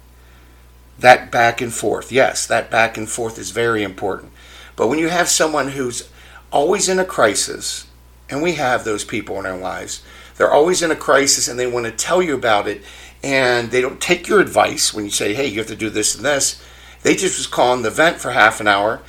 That 1.00 1.32
back 1.32 1.62
and 1.62 1.74
forth. 1.74 2.12
Yes, 2.12 2.46
that 2.48 2.70
back 2.72 2.98
and 2.98 3.10
forth 3.10 3.38
is 3.38 3.52
very 3.52 3.84
important. 3.84 4.32
But 4.76 4.88
when 4.88 5.00
you 5.00 5.10
have 5.10 5.30
someone 5.30 5.70
who's 5.70 6.10
always 6.52 6.90
in 6.90 7.00
a 7.00 7.06
crisis, 7.06 7.88
and 8.30 8.42
we 8.42 8.54
have 8.54 8.84
those 8.84 9.04
people 9.06 9.40
in 9.40 9.46
our 9.46 9.58
lives, 9.58 10.02
they're 10.38 10.52
always 10.52 10.82
in 10.82 10.92
a 10.92 10.96
crisis 10.96 11.48
and 11.48 11.60
they 11.60 11.68
want 11.68 11.86
to 11.86 11.92
tell 11.92 12.22
you 12.22 12.34
about 12.34 12.68
it, 12.68 12.82
and 13.24 13.72
they 13.72 13.82
don't 13.82 14.02
take 14.02 14.28
your 14.28 14.40
advice 14.40 14.94
when 14.94 15.06
you 15.06 15.12
say, 15.12 15.34
hey, 15.34 15.48
you 15.48 15.60
have 15.60 15.68
to 15.68 15.76
do 15.76 15.90
this 15.90 16.16
and 16.16 16.26
this. 16.26 16.62
They 17.04 17.16
just 17.16 17.38
was 17.38 17.48
calling 17.48 17.84
the 17.84 17.90
vent 17.90 18.18
for 18.18 18.32
half 18.32 18.60
an 18.60 18.68
hour. 18.68 19.02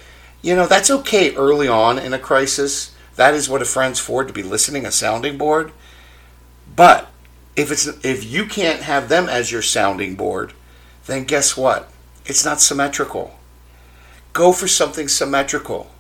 you 0.43 0.55
know, 0.55 0.67
that's 0.67 0.91
okay 0.91 1.35
early 1.35 1.67
on 1.67 1.99
in 1.99 2.13
a 2.13 2.19
crisis. 2.19 2.95
That 3.17 3.33
is 3.33 3.49
what 3.49 3.63
a 3.63 3.65
friend's 3.65 3.99
for 3.99 4.25
to 4.25 4.33
be 4.33 4.43
listening, 4.43 4.85
a 4.85 4.93
sounding 4.93 5.39
board. 5.39 5.73
But 6.77 7.09
if 7.57 7.71
it's 7.71 7.87
if 8.05 8.25
you 8.25 8.45
can't 8.45 8.83
have 8.83 9.09
them 9.09 9.29
as 9.29 9.51
your 9.51 9.63
sounding 9.63 10.17
board, 10.17 10.53
then 11.07 11.25
guess 11.25 11.57
what? 11.57 11.89
It's 12.27 12.45
not 12.45 12.61
symmetrical. 12.61 13.39
Go 14.35 14.53
for 14.53 14.69
something 14.69 15.09
symmetrical. 15.09 15.91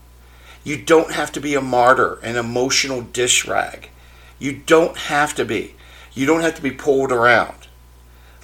You 0.62 0.76
don't 0.76 1.12
have 1.12 1.32
to 1.32 1.40
be 1.40 1.54
a 1.54 1.60
martyr, 1.60 2.18
an 2.22 2.36
emotional 2.36 3.00
dish 3.00 3.46
rag. 3.46 3.90
You 4.38 4.52
don't 4.52 4.96
have 4.96 5.34
to 5.36 5.44
be. 5.44 5.74
You 6.12 6.26
don't 6.26 6.42
have 6.42 6.54
to 6.56 6.62
be 6.62 6.70
pulled 6.70 7.12
around. 7.12 7.68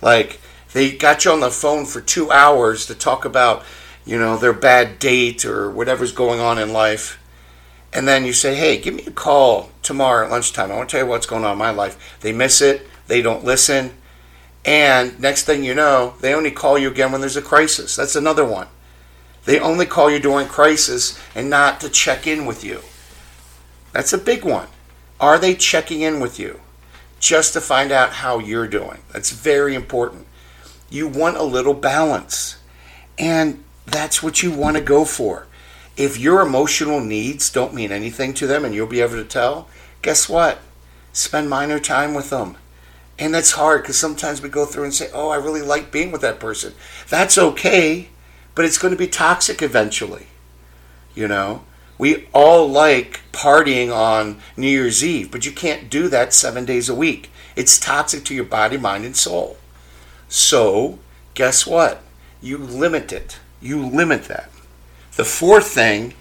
Like 0.03 0.41
they 0.73 0.93
got 0.93 1.25
you 1.25 1.33
on 1.33 1.41
the 1.41 1.51
phone 1.51 1.87
for 1.87 2.01
two 2.01 2.31
hours 2.31 2.87
to 2.87 2.95
talk 2.95 3.25
about, 3.25 3.65
you 4.05 4.19
know, 4.19 4.37
their 4.37 4.53
bad 4.53 4.99
date 4.99 5.45
or 5.45 5.71
whatever's 5.71 6.13
going 6.13 6.41
on 6.41 6.59
in 6.59 6.73
life. 6.73 7.19
And 7.93 8.07
then 8.07 8.25
you 8.25 8.33
say, 8.33 8.55
hey, 8.55 8.79
give 8.79 8.95
me 8.95 9.05
a 9.07 9.11
call 9.11 9.71
tomorrow 9.83 10.25
at 10.25 10.31
lunchtime. 10.31 10.71
I 10.71 10.77
want 10.77 10.89
to 10.89 10.97
tell 10.97 11.05
you 11.05 11.11
what's 11.11 11.27
going 11.27 11.45
on 11.45 11.53
in 11.53 11.59
my 11.59 11.71
life. 11.71 12.19
They 12.21 12.33
miss 12.33 12.61
it. 12.61 12.87
They 13.09 13.21
don't 13.21 13.45
listen. 13.45 13.93
And 14.65 15.19
next 15.19 15.45
thing 15.45 15.65
you 15.65 15.75
know, 15.75 16.15
they 16.21 16.35
only 16.35 16.51
call 16.51 16.79
you 16.79 16.91
again 16.91 17.11
when 17.11 17.21
there's 17.21 17.37
a 17.37 17.43
crisis. 17.43 17.97
That's 17.97 18.15
another 18.15 18.45
one. 18.45 18.69
They 19.45 19.59
only 19.59 19.87
call 19.87 20.11
you 20.11 20.21
during 20.21 20.47
crisis 20.47 21.19
and 21.35 21.51
not 21.51 21.81
to 21.81 21.89
check 21.89 22.27
in 22.27 22.47
with 22.47 22.63
you. 22.63 22.83
That's 23.93 24.13
a 24.13 24.19
big 24.19 24.45
one. 24.45 24.69
Are 25.21 25.39
they 25.39 25.55
checking 25.55 26.01
in 26.01 26.19
with 26.19 26.39
you 26.39 26.61
just 27.19 27.53
to 27.53 27.61
find 27.61 27.93
out 27.93 28.15
how 28.15 28.39
you're 28.39 28.67
doing? 28.67 29.03
That's 29.13 29.31
very 29.31 29.75
important. 29.75 30.27
You 30.89 31.07
want 31.07 31.37
a 31.37 31.43
little 31.43 31.75
balance. 31.75 32.57
And 33.19 33.63
that's 33.85 34.23
what 34.23 34.43
you 34.43 34.51
want 34.51 34.79
to 34.79 34.83
go 34.83 35.05
for. 35.05 35.47
If 35.97 36.19
your 36.19 36.41
emotional 36.41 37.01
needs 37.01 37.51
don't 37.51 37.75
mean 37.75 37.93
anything 37.93 38.33
to 38.35 38.47
them 38.47 38.65
and 38.65 38.75
you'll 38.75 38.87
be 38.87 39.03
able 39.03 39.17
to 39.17 39.25
tell, 39.25 39.69
guess 40.01 40.29
what? 40.29 40.59
Spend 41.13 41.51
minor 41.51 41.79
time 41.79 42.15
with 42.15 42.31
them. 42.31 42.57
And 43.19 43.35
that's 43.35 43.53
hard 43.53 43.83
because 43.83 43.99
sometimes 43.99 44.41
we 44.41 44.49
go 44.49 44.65
through 44.65 44.85
and 44.85 44.95
say, 44.95 45.11
oh, 45.13 45.29
I 45.29 45.37
really 45.37 45.61
like 45.61 45.93
being 45.93 46.11
with 46.11 46.23
that 46.23 46.41
person. 46.41 46.73
That's 47.11 47.37
okay, 47.37 48.09
but 48.55 48.65
it's 48.65 48.79
going 48.79 48.95
to 48.95 48.99
be 48.99 49.09
toxic 49.09 49.61
eventually. 49.61 50.29
You 51.15 51.29
know? 51.29 51.65
We 52.01 52.29
all 52.33 52.67
like 52.67 53.21
partying 53.31 53.95
on 53.95 54.41
New 54.57 54.69
Year's 54.69 55.05
Eve, 55.05 55.31
but 55.31 55.45
you 55.45 55.53
can't 55.53 55.91
do 55.91 56.09
that 56.09 56.33
seven 56.33 56.65
days 56.65 56.89
a 56.89 56.95
week. 56.95 57.31
It's 57.57 57.79
toxic 57.79 58.25
to 58.25 58.35
your 58.35 58.45
body, 58.45 58.79
mind, 58.79 59.05
and 59.05 59.15
soul. 59.15 59.59
So, 60.27 60.99
guess 61.35 61.67
what? 61.67 62.03
You 62.41 62.57
limit 62.57 63.13
it. 63.13 63.39
You 63.61 63.85
limit 63.85 64.25
that. 64.29 64.49
The 65.17 65.27
fourth 65.27 65.67
thing 65.67 66.15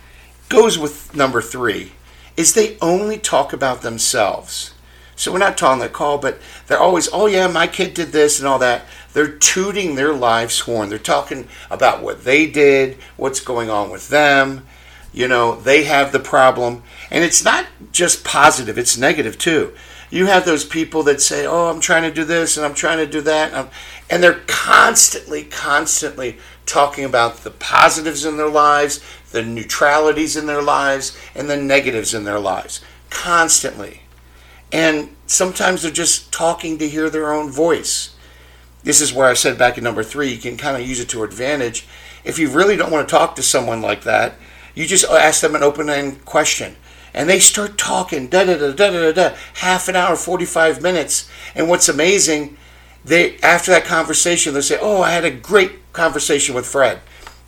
goes 0.49 0.77
with 0.77 1.15
number 1.15 1.41
three 1.41 1.93
is 2.35 2.55
they 2.55 2.77
only 2.81 3.17
talk 3.17 3.53
about 3.53 3.81
themselves. 3.81 4.73
So 5.15 5.31
we're 5.31 5.37
not 5.37 5.57
talking 5.57 5.79
the 5.79 5.87
call, 5.87 6.17
but 6.17 6.39
they're 6.67 6.77
always, 6.77 7.07
oh 7.13 7.27
yeah, 7.27 7.47
my 7.47 7.67
kid 7.67 7.93
did 7.93 8.11
this 8.11 8.37
and 8.39 8.49
all 8.49 8.59
that. 8.59 8.83
They're 9.13 9.31
tooting 9.31 9.95
their 9.95 10.13
lives 10.13 10.59
horn. 10.59 10.89
They're 10.89 10.99
talking 10.99 11.47
about 11.71 12.03
what 12.03 12.25
they 12.25 12.47
did, 12.47 12.97
what's 13.15 13.39
going 13.39 13.69
on 13.69 13.89
with 13.89 14.09
them, 14.09 14.65
you 15.13 15.27
know, 15.27 15.55
they 15.55 15.83
have 15.83 16.11
the 16.11 16.19
problem. 16.19 16.83
And 17.11 17.23
it's 17.23 17.43
not 17.43 17.65
just 17.91 18.23
positive, 18.23 18.77
it's 18.77 18.97
negative 18.97 19.37
too. 19.37 19.73
You 20.11 20.25
have 20.25 20.45
those 20.45 20.65
people 20.65 21.03
that 21.03 21.21
say, 21.21 21.45
oh, 21.45 21.69
I'm 21.69 21.79
trying 21.79 22.03
to 22.03 22.11
do 22.11 22.23
this 22.23 22.57
and 22.57 22.65
I'm 22.65 22.73
trying 22.73 22.97
to 22.97 23.05
do 23.05 23.21
that. 23.21 23.53
Um, 23.53 23.69
and 24.09 24.23
they're 24.23 24.41
constantly, 24.47 25.43
constantly 25.43 26.37
talking 26.65 27.05
about 27.05 27.37
the 27.37 27.51
positives 27.51 28.25
in 28.25 28.37
their 28.37 28.49
lives, 28.49 29.03
the 29.31 29.43
neutralities 29.43 30.35
in 30.35 30.47
their 30.47 30.63
lives, 30.63 31.17
and 31.35 31.49
the 31.49 31.57
negatives 31.57 32.13
in 32.13 32.23
their 32.23 32.39
lives. 32.39 32.81
Constantly. 33.11 34.01
And 34.71 35.15
sometimes 35.27 35.81
they're 35.81 35.91
just 35.91 36.31
talking 36.31 36.77
to 36.79 36.89
hear 36.89 37.09
their 37.09 37.31
own 37.31 37.51
voice. 37.51 38.15
This 38.83 39.01
is 39.01 39.13
where 39.13 39.27
I 39.27 39.33
said 39.33 39.57
back 39.57 39.77
in 39.77 39.83
number 39.83 40.03
three, 40.03 40.31
you 40.31 40.37
can 40.39 40.57
kind 40.57 40.81
of 40.81 40.87
use 40.87 40.99
it 40.99 41.09
to 41.09 41.23
advantage. 41.23 41.87
If 42.23 42.39
you 42.39 42.49
really 42.49 42.77
don't 42.77 42.91
want 42.91 43.07
to 43.07 43.15
talk 43.15 43.35
to 43.35 43.43
someone 43.43 43.81
like 43.81 44.03
that, 44.03 44.35
you 44.75 44.85
just 44.85 45.05
ask 45.05 45.41
them 45.41 45.55
an 45.55 45.63
open 45.63 45.89
ended 45.89 46.25
question. 46.25 46.75
And 47.13 47.29
they 47.29 47.39
start 47.39 47.77
talking, 47.77 48.27
da 48.27 48.43
da 48.43 48.57
da 48.57 48.71
da 48.71 48.91
da 48.91 49.11
da, 49.11 49.35
half 49.55 49.87
an 49.87 49.95
hour, 49.95 50.15
45 50.15 50.81
minutes. 50.81 51.29
And 51.55 51.67
what's 51.67 51.89
amazing, 51.89 52.57
they 53.03 53.37
after 53.39 53.71
that 53.71 53.85
conversation, 53.85 54.53
they 54.53 54.61
say, 54.61 54.77
Oh, 54.79 55.01
I 55.01 55.11
had 55.11 55.25
a 55.25 55.31
great 55.31 55.91
conversation 55.93 56.53
with 56.53 56.67
Fred. 56.67 57.01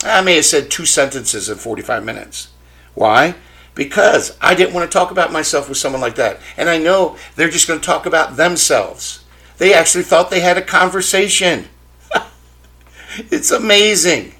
I 0.04 0.20
may 0.20 0.36
have 0.36 0.44
said 0.44 0.70
two 0.70 0.84
sentences 0.84 1.48
in 1.48 1.58
45 1.58 2.04
minutes. 2.04 2.48
Why? 2.94 3.34
Because 3.74 4.36
I 4.40 4.54
didn't 4.54 4.74
want 4.74 4.90
to 4.90 4.98
talk 4.98 5.10
about 5.10 5.32
myself 5.32 5.68
with 5.68 5.78
someone 5.78 6.02
like 6.02 6.16
that. 6.16 6.40
And 6.56 6.68
I 6.68 6.78
know 6.78 7.16
they're 7.36 7.48
just 7.48 7.68
going 7.68 7.80
to 7.80 7.86
talk 7.86 8.04
about 8.04 8.36
themselves. 8.36 9.24
They 9.58 9.72
actually 9.72 10.04
thought 10.04 10.30
they 10.30 10.40
had 10.40 10.58
a 10.58 10.62
conversation. 10.62 11.68
it's 13.30 13.50
amazing. 13.50 14.34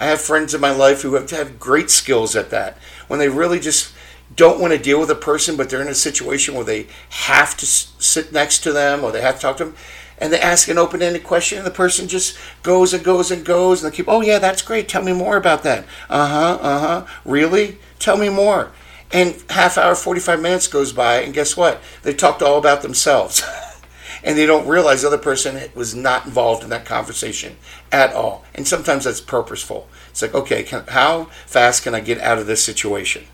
I 0.00 0.06
have 0.06 0.20
friends 0.20 0.54
in 0.54 0.62
my 0.62 0.70
life 0.70 1.02
who 1.02 1.14
have, 1.14 1.30
have 1.30 1.60
great 1.60 1.90
skills 1.90 2.34
at 2.34 2.48
that. 2.50 2.78
When 3.06 3.20
they 3.20 3.28
really 3.28 3.60
just 3.60 3.92
don't 4.34 4.58
want 4.58 4.72
to 4.72 4.78
deal 4.78 4.98
with 4.98 5.10
a 5.10 5.14
person, 5.14 5.56
but 5.56 5.68
they're 5.68 5.82
in 5.82 5.88
a 5.88 5.94
situation 5.94 6.54
where 6.54 6.64
they 6.64 6.86
have 7.10 7.54
to 7.58 7.66
sit 7.66 8.32
next 8.32 8.60
to 8.60 8.72
them 8.72 9.04
or 9.04 9.12
they 9.12 9.20
have 9.20 9.36
to 9.36 9.40
talk 9.42 9.58
to 9.58 9.66
them, 9.66 9.74
and 10.16 10.32
they 10.32 10.40
ask 10.40 10.68
an 10.68 10.78
open 10.78 11.02
ended 11.02 11.22
question, 11.22 11.58
and 11.58 11.66
the 11.66 11.70
person 11.70 12.08
just 12.08 12.36
goes 12.62 12.94
and 12.94 13.04
goes 13.04 13.30
and 13.30 13.44
goes, 13.44 13.82
and 13.82 13.92
they 13.92 13.96
keep, 13.96 14.08
oh, 14.08 14.22
yeah, 14.22 14.38
that's 14.38 14.62
great. 14.62 14.88
Tell 14.88 15.02
me 15.02 15.12
more 15.12 15.36
about 15.36 15.64
that. 15.64 15.84
Uh 16.08 16.26
huh, 16.26 16.58
uh 16.62 16.78
huh. 16.80 17.06
Really? 17.26 17.78
Tell 17.98 18.16
me 18.16 18.30
more. 18.30 18.72
And 19.12 19.42
half 19.50 19.76
hour, 19.76 19.94
45 19.94 20.40
minutes 20.40 20.66
goes 20.66 20.92
by, 20.92 21.20
and 21.20 21.34
guess 21.34 21.56
what? 21.56 21.82
They 22.04 22.14
talked 22.14 22.42
all 22.42 22.58
about 22.58 22.80
themselves. 22.80 23.42
and 24.22 24.36
they 24.36 24.46
don't 24.46 24.66
realize 24.66 25.02
the 25.02 25.08
other 25.08 25.18
person 25.18 25.70
was 25.74 25.94
not 25.94 26.26
involved 26.26 26.62
in 26.62 26.70
that 26.70 26.84
conversation 26.84 27.56
at 27.90 28.12
all. 28.12 28.44
And 28.54 28.66
sometimes 28.66 29.04
that's 29.04 29.20
purposeful. 29.20 29.88
It's 30.10 30.22
like, 30.22 30.34
okay, 30.34 30.62
can, 30.62 30.84
how 30.88 31.24
fast 31.46 31.82
can 31.82 31.94
I 31.94 32.00
get 32.00 32.20
out 32.20 32.38
of 32.38 32.46
this 32.46 32.62
situation? 32.62 33.24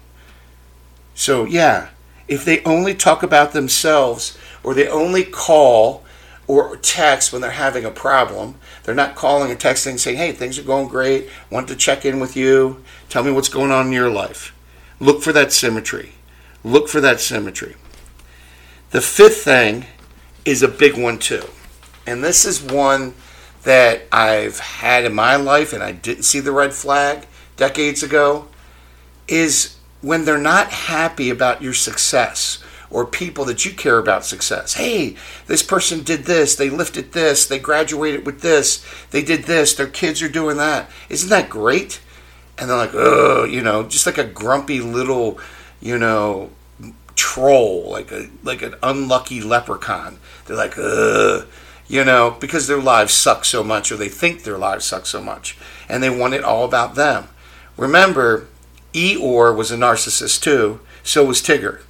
So, 1.14 1.44
yeah, 1.44 1.88
if 2.28 2.44
they 2.44 2.62
only 2.64 2.94
talk 2.94 3.22
about 3.22 3.52
themselves 3.52 4.36
or 4.62 4.74
they 4.74 4.88
only 4.88 5.24
call 5.24 6.04
or 6.46 6.76
text 6.76 7.32
when 7.32 7.42
they're 7.42 7.50
having 7.50 7.84
a 7.84 7.90
problem, 7.90 8.56
they're 8.84 8.94
not 8.94 9.16
calling 9.16 9.50
and 9.50 9.58
texting 9.58 9.98
saying, 9.98 10.16
hey, 10.16 10.32
things 10.32 10.58
are 10.58 10.62
going 10.62 10.88
great, 10.88 11.28
want 11.50 11.66
to 11.68 11.76
check 11.76 12.04
in 12.04 12.20
with 12.20 12.36
you, 12.36 12.84
tell 13.08 13.24
me 13.24 13.32
what's 13.32 13.48
going 13.48 13.72
on 13.72 13.86
in 13.86 13.92
your 13.92 14.10
life. 14.10 14.54
Look 15.00 15.22
for 15.22 15.32
that 15.32 15.52
symmetry. 15.52 16.12
Look 16.62 16.88
for 16.88 17.00
that 17.00 17.20
symmetry. 17.20 17.74
The 18.90 19.00
fifth 19.00 19.42
thing 19.42 19.86
is 20.46 20.62
a 20.62 20.68
big 20.68 20.96
one 20.96 21.18
too. 21.18 21.44
And 22.06 22.24
this 22.24 22.46
is 22.46 22.62
one 22.62 23.14
that 23.64 24.02
I've 24.12 24.60
had 24.60 25.04
in 25.04 25.12
my 25.12 25.36
life 25.36 25.72
and 25.72 25.82
I 25.82 25.92
didn't 25.92 26.22
see 26.22 26.40
the 26.40 26.52
red 26.52 26.72
flag 26.72 27.26
decades 27.56 28.02
ago 28.02 28.46
is 29.26 29.76
when 30.00 30.24
they're 30.24 30.38
not 30.38 30.70
happy 30.70 31.30
about 31.30 31.60
your 31.60 31.74
success 31.74 32.62
or 32.90 33.04
people 33.04 33.44
that 33.46 33.64
you 33.64 33.72
care 33.72 33.98
about 33.98 34.24
success. 34.24 34.74
Hey, 34.74 35.16
this 35.48 35.64
person 35.64 36.04
did 36.04 36.24
this, 36.24 36.54
they 36.54 36.70
lifted 36.70 37.12
this, 37.12 37.44
they 37.46 37.58
graduated 37.58 38.24
with 38.24 38.40
this, 38.40 38.86
they 39.10 39.22
did 39.22 39.44
this, 39.44 39.74
their 39.74 39.88
kids 39.88 40.22
are 40.22 40.28
doing 40.28 40.58
that. 40.58 40.88
Isn't 41.08 41.30
that 41.30 41.50
great? 41.50 42.00
And 42.56 42.70
they're 42.70 42.76
like, 42.76 42.94
oh, 42.94 43.44
you 43.44 43.62
know, 43.62 43.82
just 43.82 44.06
like 44.06 44.18
a 44.18 44.24
grumpy 44.24 44.80
little, 44.80 45.40
you 45.80 45.98
know, 45.98 46.52
troll, 47.16 47.90
like 47.90 48.12
a 48.12 48.28
like 48.42 48.62
an 48.62 48.74
unlucky 48.82 49.40
leprechaun. 49.40 50.18
They're 50.44 50.56
like, 50.56 50.78
ugh, 50.78 51.46
you 51.88 52.04
know, 52.04 52.36
because 52.38 52.66
their 52.66 52.80
lives 52.80 53.12
suck 53.12 53.44
so 53.44 53.64
much, 53.64 53.90
or 53.90 53.96
they 53.96 54.08
think 54.08 54.42
their 54.42 54.58
lives 54.58 54.84
suck 54.84 55.06
so 55.06 55.20
much, 55.20 55.58
and 55.88 56.02
they 56.02 56.10
want 56.10 56.34
it 56.34 56.44
all 56.44 56.64
about 56.64 56.94
them. 56.94 57.28
Remember, 57.76 58.46
Eeyore 58.92 59.54
was 59.54 59.70
a 59.70 59.76
narcissist 59.76 60.42
too. 60.42 60.80
So 61.02 61.24
was 61.24 61.40
Tigger. 61.40 61.82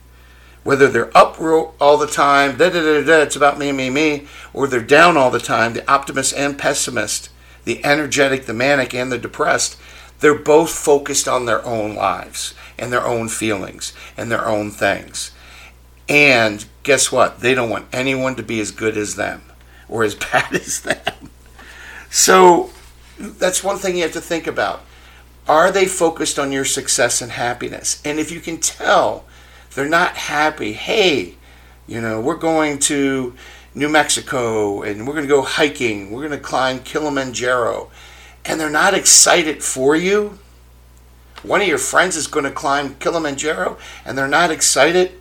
Whether 0.62 0.88
they're 0.88 1.16
up 1.16 1.40
all 1.40 1.96
the 1.96 2.06
time, 2.06 2.58
da 2.58 2.68
da 2.68 2.82
da 2.82 3.02
da, 3.02 3.22
it's 3.22 3.36
about 3.36 3.58
me, 3.58 3.72
me, 3.72 3.88
me, 3.88 4.26
or 4.52 4.66
they're 4.66 4.82
down 4.82 5.16
all 5.16 5.30
the 5.30 5.38
time, 5.38 5.72
the 5.72 5.90
optimist 5.90 6.34
and 6.34 6.58
pessimist, 6.58 7.30
the 7.64 7.82
energetic, 7.84 8.44
the 8.44 8.52
manic, 8.52 8.92
and 8.92 9.10
the 9.10 9.16
depressed, 9.16 9.78
they're 10.20 10.34
both 10.34 10.70
focused 10.70 11.28
on 11.28 11.46
their 11.46 11.64
own 11.64 11.94
lives 11.94 12.54
and 12.78 12.92
their 12.92 13.04
own 13.04 13.28
feelings 13.28 13.92
and 14.16 14.30
their 14.30 14.46
own 14.46 14.70
things. 14.70 15.32
And 16.08 16.64
guess 16.82 17.10
what? 17.10 17.40
They 17.40 17.54
don't 17.54 17.70
want 17.70 17.86
anyone 17.92 18.36
to 18.36 18.42
be 18.42 18.60
as 18.60 18.70
good 18.70 18.96
as 18.96 19.16
them 19.16 19.42
or 19.88 20.04
as 20.04 20.14
bad 20.32 20.54
as 20.54 20.80
them. 20.80 21.30
So 22.10 22.70
that's 23.18 23.64
one 23.64 23.78
thing 23.78 23.96
you 23.96 24.02
have 24.02 24.12
to 24.12 24.20
think 24.20 24.46
about. 24.46 24.82
Are 25.48 25.70
they 25.70 25.86
focused 25.86 26.38
on 26.38 26.50
your 26.50 26.64
success 26.64 27.22
and 27.22 27.32
happiness? 27.32 28.00
And 28.04 28.18
if 28.18 28.32
you 28.32 28.40
can 28.40 28.58
tell 28.58 29.24
they're 29.74 29.88
not 29.88 30.16
happy, 30.16 30.72
hey, 30.72 31.34
you 31.86 32.00
know, 32.00 32.20
we're 32.20 32.36
going 32.36 32.78
to 32.80 33.34
New 33.74 33.88
Mexico 33.88 34.82
and 34.82 35.06
we're 35.06 35.12
going 35.12 35.26
to 35.26 35.32
go 35.32 35.42
hiking, 35.42 36.10
we're 36.10 36.26
going 36.26 36.38
to 36.38 36.44
climb 36.44 36.80
Kilimanjaro, 36.80 37.90
and 38.46 38.60
they're 38.60 38.70
not 38.70 38.94
excited 38.94 39.62
for 39.62 39.96
you, 39.96 40.38
one 41.42 41.60
of 41.60 41.68
your 41.68 41.78
friends 41.78 42.16
is 42.16 42.26
going 42.26 42.44
to 42.44 42.50
climb 42.50 42.94
Kilimanjaro 42.96 43.78
and 44.04 44.16
they're 44.16 44.28
not 44.28 44.50
excited, 44.50 45.12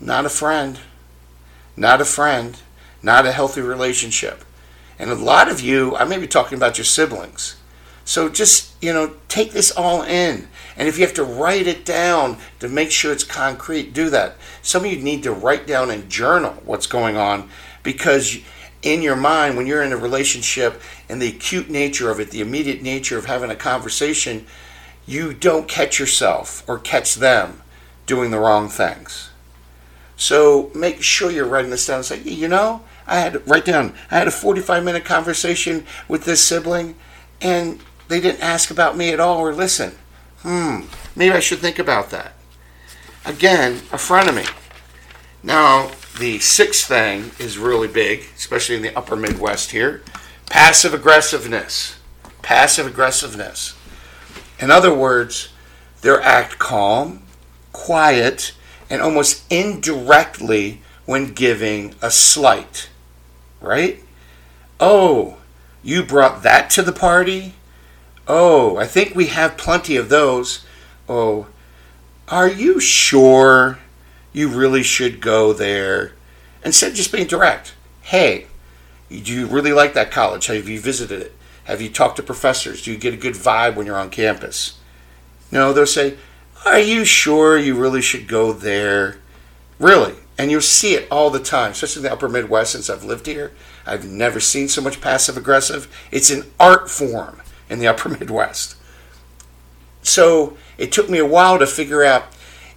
not 0.00 0.24
a 0.24 0.30
friend. 0.30 0.78
Not 1.76 2.00
a 2.00 2.04
friend. 2.04 2.60
Not 3.02 3.26
a 3.26 3.32
healthy 3.32 3.60
relationship. 3.60 4.44
And 4.98 5.10
a 5.10 5.14
lot 5.14 5.50
of 5.50 5.60
you, 5.60 5.96
I 5.96 6.04
may 6.04 6.18
be 6.18 6.26
talking 6.26 6.56
about 6.58 6.78
your 6.78 6.84
siblings. 6.84 7.56
So 8.04 8.28
just, 8.28 8.72
you 8.82 8.92
know, 8.92 9.14
take 9.28 9.52
this 9.52 9.70
all 9.70 10.02
in. 10.02 10.48
And 10.76 10.88
if 10.88 10.98
you 10.98 11.04
have 11.04 11.14
to 11.14 11.24
write 11.24 11.66
it 11.66 11.84
down 11.84 12.38
to 12.60 12.68
make 12.68 12.90
sure 12.90 13.12
it's 13.12 13.24
concrete, 13.24 13.92
do 13.92 14.10
that. 14.10 14.36
Some 14.62 14.84
of 14.84 14.92
you 14.92 14.98
need 14.98 15.22
to 15.24 15.32
write 15.32 15.66
down 15.66 15.90
and 15.90 16.08
journal 16.08 16.54
what's 16.64 16.86
going 16.86 17.16
on 17.16 17.50
because 17.82 18.38
in 18.88 19.02
your 19.02 19.16
mind, 19.16 19.56
when 19.56 19.66
you're 19.66 19.82
in 19.82 19.92
a 19.92 19.96
relationship 19.96 20.80
and 21.08 21.20
the 21.20 21.28
acute 21.28 21.70
nature 21.70 22.10
of 22.10 22.20
it, 22.20 22.30
the 22.30 22.40
immediate 22.40 22.82
nature 22.82 23.18
of 23.18 23.26
having 23.26 23.50
a 23.50 23.56
conversation, 23.56 24.46
you 25.06 25.32
don't 25.32 25.68
catch 25.68 25.98
yourself 25.98 26.62
or 26.68 26.78
catch 26.78 27.14
them 27.14 27.62
doing 28.06 28.30
the 28.30 28.38
wrong 28.38 28.68
things. 28.68 29.30
So 30.16 30.70
make 30.74 31.02
sure 31.02 31.30
you're 31.30 31.46
writing 31.46 31.70
this 31.70 31.86
down 31.86 32.02
say, 32.02 32.20
you 32.22 32.48
know, 32.48 32.82
I 33.06 33.20
had 33.20 33.48
write 33.48 33.64
down. 33.64 33.94
I 34.10 34.18
had 34.18 34.28
a 34.28 34.32
45 34.32 34.84
minute 34.84 35.04
conversation 35.04 35.86
with 36.08 36.24
this 36.24 36.42
sibling, 36.42 36.96
and 37.40 37.80
they 38.08 38.20
didn't 38.20 38.42
ask 38.42 38.70
about 38.70 38.96
me 38.96 39.10
at 39.10 39.20
all 39.20 39.38
or 39.38 39.54
listen. 39.54 39.92
Hmm, 40.40 40.82
maybe 41.16 41.34
I 41.34 41.40
should 41.40 41.58
think 41.58 41.78
about 41.78 42.10
that. 42.10 42.34
Again, 43.24 43.74
a 43.92 43.96
frenemy. 43.96 44.48
Now, 45.42 45.90
the 46.18 46.38
sixth 46.38 46.86
thing 46.86 47.30
is 47.38 47.58
really 47.58 47.88
big, 47.88 48.24
especially 48.36 48.76
in 48.76 48.82
the 48.82 48.96
upper 48.96 49.16
Midwest 49.16 49.70
here 49.70 50.02
passive 50.46 50.94
aggressiveness. 50.94 51.98
Passive 52.42 52.86
aggressiveness. 52.86 53.76
In 54.58 54.70
other 54.70 54.94
words, 54.94 55.50
they 56.00 56.10
act 56.10 56.58
calm, 56.58 57.22
quiet, 57.72 58.52
and 58.88 59.02
almost 59.02 59.44
indirectly 59.52 60.80
when 61.04 61.34
giving 61.34 61.94
a 62.00 62.10
slight 62.10 62.88
right? 63.60 64.02
Oh, 64.80 65.38
you 65.82 66.02
brought 66.02 66.42
that 66.42 66.70
to 66.70 66.82
the 66.82 66.92
party? 66.92 67.54
Oh, 68.26 68.76
I 68.76 68.86
think 68.86 69.14
we 69.14 69.26
have 69.26 69.56
plenty 69.56 69.96
of 69.96 70.08
those. 70.08 70.64
Oh, 71.08 71.46
are 72.28 72.48
you 72.48 72.78
sure 72.78 73.78
you 74.32 74.48
really 74.48 74.82
should 74.82 75.20
go 75.20 75.52
there? 75.52 76.12
Instead 76.64 76.90
of 76.90 76.96
just 76.96 77.12
being 77.12 77.26
direct, 77.26 77.74
hey, 78.02 78.46
do 79.08 79.32
you 79.32 79.46
really 79.46 79.72
like 79.72 79.94
that 79.94 80.10
college? 80.10 80.46
Have 80.46 80.68
you 80.68 80.80
visited 80.80 81.22
it? 81.22 81.34
Have 81.64 81.80
you 81.80 81.88
talked 81.88 82.16
to 82.16 82.22
professors? 82.22 82.82
Do 82.82 82.92
you 82.92 82.98
get 82.98 83.14
a 83.14 83.18
good 83.18 83.34
vibe 83.34 83.74
when 83.74 83.86
you're 83.86 83.98
on 83.98 84.10
campus? 84.10 84.78
No, 85.50 85.72
they'll 85.72 85.86
say, 85.86 86.16
Are 86.64 86.78
you 86.78 87.04
sure 87.04 87.58
you 87.58 87.74
really 87.74 88.02
should 88.02 88.26
go 88.26 88.52
there? 88.52 89.18
Really? 89.78 90.14
And 90.36 90.50
you'll 90.50 90.60
see 90.60 90.94
it 90.94 91.08
all 91.10 91.30
the 91.30 91.40
time, 91.40 91.72
especially 91.72 92.00
in 92.00 92.04
the 92.04 92.12
upper 92.12 92.28
Midwest 92.28 92.72
since 92.72 92.88
I've 92.88 93.04
lived 93.04 93.26
here. 93.26 93.52
I've 93.84 94.04
never 94.04 94.40
seen 94.40 94.68
so 94.68 94.80
much 94.80 95.00
passive 95.00 95.36
aggressive. 95.36 95.88
It's 96.12 96.30
an 96.30 96.44
art 96.60 96.88
form 96.90 97.42
in 97.68 97.78
the 97.78 97.86
upper 97.88 98.08
Midwest. 98.08 98.76
So 100.02 100.56
it 100.78 100.92
took 100.92 101.10
me 101.10 101.18
a 101.18 101.26
while 101.26 101.58
to 101.58 101.66
figure 101.66 102.04
out 102.04 102.28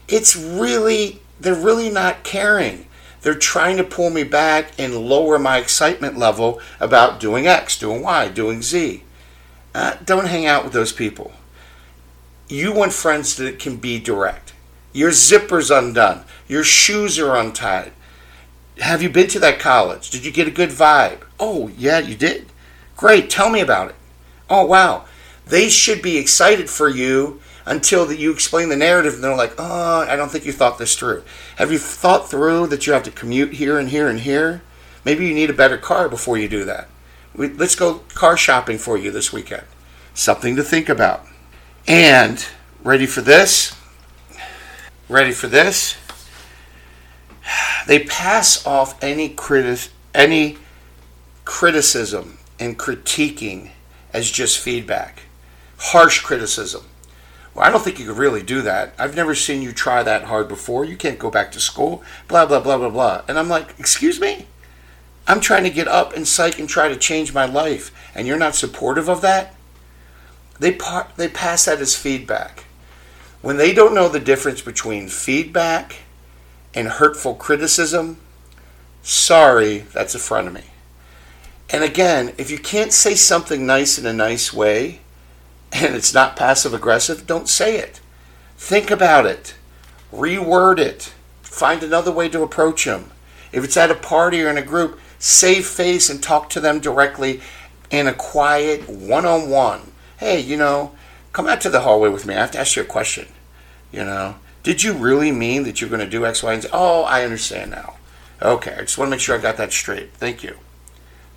it's 0.07 0.35
really, 0.35 1.21
they're 1.41 1.55
really 1.55 1.89
not 1.89 2.23
caring. 2.23 2.87
They're 3.21 3.35
trying 3.35 3.77
to 3.77 3.83
pull 3.83 4.09
me 4.09 4.23
back 4.23 4.71
and 4.79 4.95
lower 4.95 5.37
my 5.37 5.57
excitement 5.57 6.17
level 6.17 6.59
about 6.79 7.19
doing 7.19 7.47
X, 7.47 7.77
doing 7.77 8.01
Y, 8.01 8.29
doing 8.29 8.61
Z. 8.61 9.03
Uh, 9.73 9.95
don't 10.03 10.27
hang 10.27 10.45
out 10.45 10.63
with 10.63 10.73
those 10.73 10.91
people. 10.91 11.31
You 12.47 12.73
want 12.73 12.93
friends 12.93 13.35
that 13.37 13.59
can 13.59 13.77
be 13.77 13.99
direct. 13.99 14.53
Your 14.91 15.11
zipper's 15.11 15.71
undone. 15.71 16.25
Your 16.47 16.63
shoes 16.63 17.17
are 17.17 17.37
untied. 17.37 17.93
Have 18.79 19.01
you 19.01 19.09
been 19.09 19.27
to 19.27 19.39
that 19.39 19.59
college? 19.59 20.09
Did 20.09 20.25
you 20.25 20.31
get 20.31 20.47
a 20.47 20.51
good 20.51 20.69
vibe? 20.69 21.19
Oh, 21.39 21.69
yeah, 21.77 21.99
you 21.99 22.15
did. 22.15 22.47
Great. 22.97 23.29
Tell 23.29 23.49
me 23.49 23.61
about 23.61 23.89
it. 23.89 23.95
Oh, 24.49 24.65
wow. 24.65 25.05
They 25.45 25.69
should 25.69 26.01
be 26.01 26.17
excited 26.17 26.69
for 26.69 26.89
you 26.89 27.39
until 27.65 28.05
that 28.05 28.19
you 28.19 28.31
explain 28.31 28.69
the 28.69 28.75
narrative 28.75 29.15
and 29.15 29.23
they're 29.23 29.35
like, 29.35 29.53
oh, 29.57 30.01
I 30.01 30.15
don't 30.15 30.29
think 30.29 30.45
you 30.45 30.51
thought 30.51 30.77
this 30.77 30.95
through. 30.95 31.23
Have 31.57 31.71
you 31.71 31.77
thought 31.77 32.29
through 32.29 32.67
that 32.67 32.87
you 32.87 32.93
have 32.93 33.03
to 33.03 33.11
commute 33.11 33.53
here 33.53 33.77
and 33.77 33.89
here 33.89 34.07
and 34.07 34.19
here? 34.19 34.61
Maybe 35.05 35.27
you 35.27 35.33
need 35.33 35.49
a 35.49 35.53
better 35.53 35.77
car 35.77 36.09
before 36.09 36.37
you 36.37 36.47
do 36.47 36.65
that. 36.65 36.87
Let's 37.35 37.75
go 37.75 37.99
car 38.13 38.37
shopping 38.37 38.77
for 38.77 38.97
you 38.97 39.11
this 39.11 39.31
weekend. 39.31 39.63
Something 40.13 40.55
to 40.57 40.63
think 40.63 40.89
about. 40.89 41.25
And, 41.87 42.45
ready 42.83 43.05
for 43.05 43.21
this? 43.21 43.75
Ready 45.07 45.31
for 45.31 45.47
this? 45.47 45.95
they 47.87 47.99
pass 47.99 48.65
off 48.65 49.01
any 49.03 49.29
criti- 49.33 49.89
any 50.13 50.57
criticism 51.45 52.37
and 52.59 52.77
critiquing 52.77 53.71
as 54.13 54.29
just 54.29 54.59
feedback, 54.59 55.23
harsh 55.77 56.21
criticism. 56.21 56.83
Well, 57.53 57.65
I 57.65 57.69
don't 57.69 57.83
think 57.83 57.99
you 57.99 58.05
could 58.05 58.17
really 58.17 58.43
do 58.43 58.61
that. 58.61 58.93
I've 58.97 59.15
never 59.15 59.35
seen 59.35 59.61
you 59.61 59.71
try 59.73 60.03
that 60.03 60.23
hard 60.25 60.47
before. 60.47 60.85
You 60.85 60.95
can't 60.95 61.19
go 61.19 61.29
back 61.29 61.51
to 61.51 61.59
school. 61.59 62.03
Blah 62.27 62.45
blah 62.45 62.61
blah 62.61 62.77
blah 62.77 62.89
blah. 62.89 63.23
And 63.27 63.37
I'm 63.37 63.49
like, 63.49 63.77
excuse 63.77 64.19
me. 64.19 64.47
I'm 65.27 65.39
trying 65.39 65.63
to 65.63 65.69
get 65.69 65.87
up 65.87 66.15
and 66.15 66.27
psych 66.27 66.59
and 66.59 66.67
try 66.67 66.87
to 66.87 66.95
change 66.95 67.33
my 67.33 67.45
life, 67.45 67.91
and 68.15 68.25
you're 68.25 68.37
not 68.37 68.55
supportive 68.55 69.07
of 69.09 69.21
that. 69.21 69.55
They 70.59 70.77
they 71.17 71.27
pass 71.27 71.65
that 71.65 71.79
as 71.79 71.95
feedback. 71.95 72.65
When 73.41 73.57
they 73.57 73.73
don't 73.73 73.95
know 73.95 74.07
the 74.07 74.19
difference 74.19 74.61
between 74.61 75.07
feedback 75.07 75.97
and 76.73 76.87
hurtful 76.87 77.35
criticism, 77.35 78.17
sorry, 79.01 79.79
that's 79.79 80.15
a 80.15 80.19
frenemy. 80.19 80.65
And 81.69 81.83
again, 81.83 82.33
if 82.37 82.51
you 82.51 82.57
can't 82.57 82.93
say 82.93 83.15
something 83.15 83.65
nice 83.65 83.97
in 83.97 84.05
a 84.05 84.13
nice 84.13 84.53
way 84.53 85.00
and 85.71 85.95
it's 85.95 86.13
not 86.13 86.35
passive 86.35 86.73
aggressive, 86.73 87.27
don't 87.27 87.49
say 87.49 87.77
it. 87.77 87.99
Think 88.57 88.91
about 88.91 89.25
it, 89.25 89.55
reword 90.13 90.77
it, 90.77 91.13
find 91.41 91.83
another 91.83 92.11
way 92.11 92.29
to 92.29 92.43
approach 92.43 92.85
them. 92.85 93.11
If 93.51 93.63
it's 93.63 93.77
at 93.77 93.91
a 93.91 93.95
party 93.95 94.41
or 94.41 94.49
in 94.49 94.57
a 94.57 94.61
group, 94.61 94.99
save 95.19 95.65
face 95.65 96.09
and 96.09 96.21
talk 96.21 96.49
to 96.51 96.59
them 96.59 96.79
directly 96.79 97.41
in 97.89 98.07
a 98.07 98.13
quiet 98.13 98.87
one 98.89 99.25
on 99.25 99.49
one. 99.49 99.91
Hey, 100.17 100.39
you 100.39 100.57
know, 100.57 100.93
come 101.33 101.47
out 101.47 101.61
to 101.61 101.69
the 101.69 101.81
hallway 101.81 102.09
with 102.09 102.25
me. 102.25 102.35
I 102.35 102.39
have 102.39 102.51
to 102.51 102.59
ask 102.59 102.75
you 102.75 102.81
a 102.81 102.85
question. 102.85 103.27
You 103.91 104.05
know, 104.05 104.35
did 104.63 104.83
you 104.83 104.93
really 104.93 105.31
mean 105.31 105.63
that 105.63 105.81
you're 105.81 105.89
going 105.89 105.99
to 105.99 106.09
do 106.09 106.25
X, 106.25 106.43
Y, 106.43 106.53
and 106.53 106.61
Z? 106.61 106.69
Oh, 106.71 107.03
I 107.03 107.23
understand 107.23 107.71
now. 107.71 107.95
Okay, 108.41 108.73
I 108.73 108.81
just 108.81 108.97
want 108.97 109.07
to 109.07 109.11
make 109.11 109.19
sure 109.19 109.37
I 109.37 109.41
got 109.41 109.57
that 109.57 109.73
straight. 109.73 110.13
Thank 110.13 110.43
you. 110.43 110.57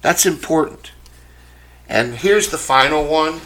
That's 0.00 0.24
important. 0.24 0.92
And 1.88 2.14
here's 2.14 2.48
the 2.48 2.58
final 2.58 3.06
one. 3.06 3.40